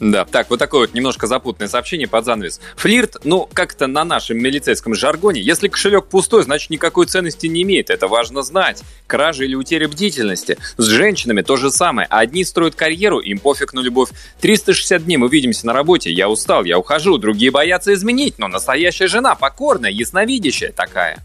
[0.00, 2.60] Да, так, вот такое вот немножко запутанное сообщение под занавес.
[2.76, 7.90] Флирт, ну, как-то на нашем милицейском жаргоне, если кошелек пустой, значит, никакой ценности не имеет.
[7.90, 8.82] Это важно знать.
[9.06, 10.56] Кража или утеря бдительности.
[10.76, 12.06] С женщинами то же самое.
[12.10, 14.10] Одни строят карьеру, им пофиг на любовь.
[14.40, 17.18] 360 дней мы увидимся на работе, я устал, я ухожу.
[17.18, 21.18] Другие боятся изменить, но настоящая жена покорная, ясновидящая такая.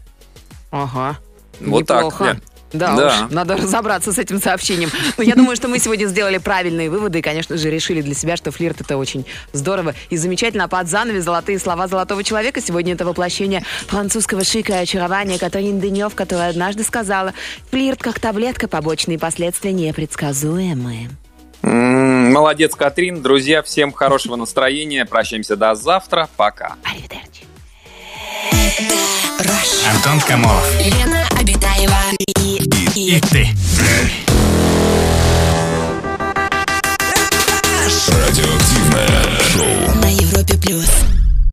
[0.70, 1.18] Ага.
[1.60, 2.24] Вот так, Неплохо.
[2.24, 2.42] Лен.
[2.74, 3.06] Да, Да.
[3.06, 4.90] уж, надо разобраться с этим сообщением.
[5.16, 8.36] Но я думаю, что мы сегодня сделали правильные выводы и, конечно же, решили для себя,
[8.36, 10.64] что флирт это очень здорово и замечательно.
[10.64, 12.60] А под занавес золотые слова золотого человека.
[12.60, 17.32] Сегодня это воплощение французского шика и очарования Катрин Денев, которая однажды сказала,
[17.70, 21.10] флирт как таблетка, побочные последствия непредсказуемые.
[21.62, 23.22] М, Молодец, Катрин.
[23.22, 25.04] Друзья, всем хорошего настроения.
[25.06, 26.28] Прощаемся до завтра.
[26.36, 26.74] Пока.
[29.88, 30.66] Антон Камолов.
[30.80, 31.96] Лена Обитаева
[32.96, 33.48] и ты.
[38.08, 40.88] Радиоактивное шоу на Европе плюс.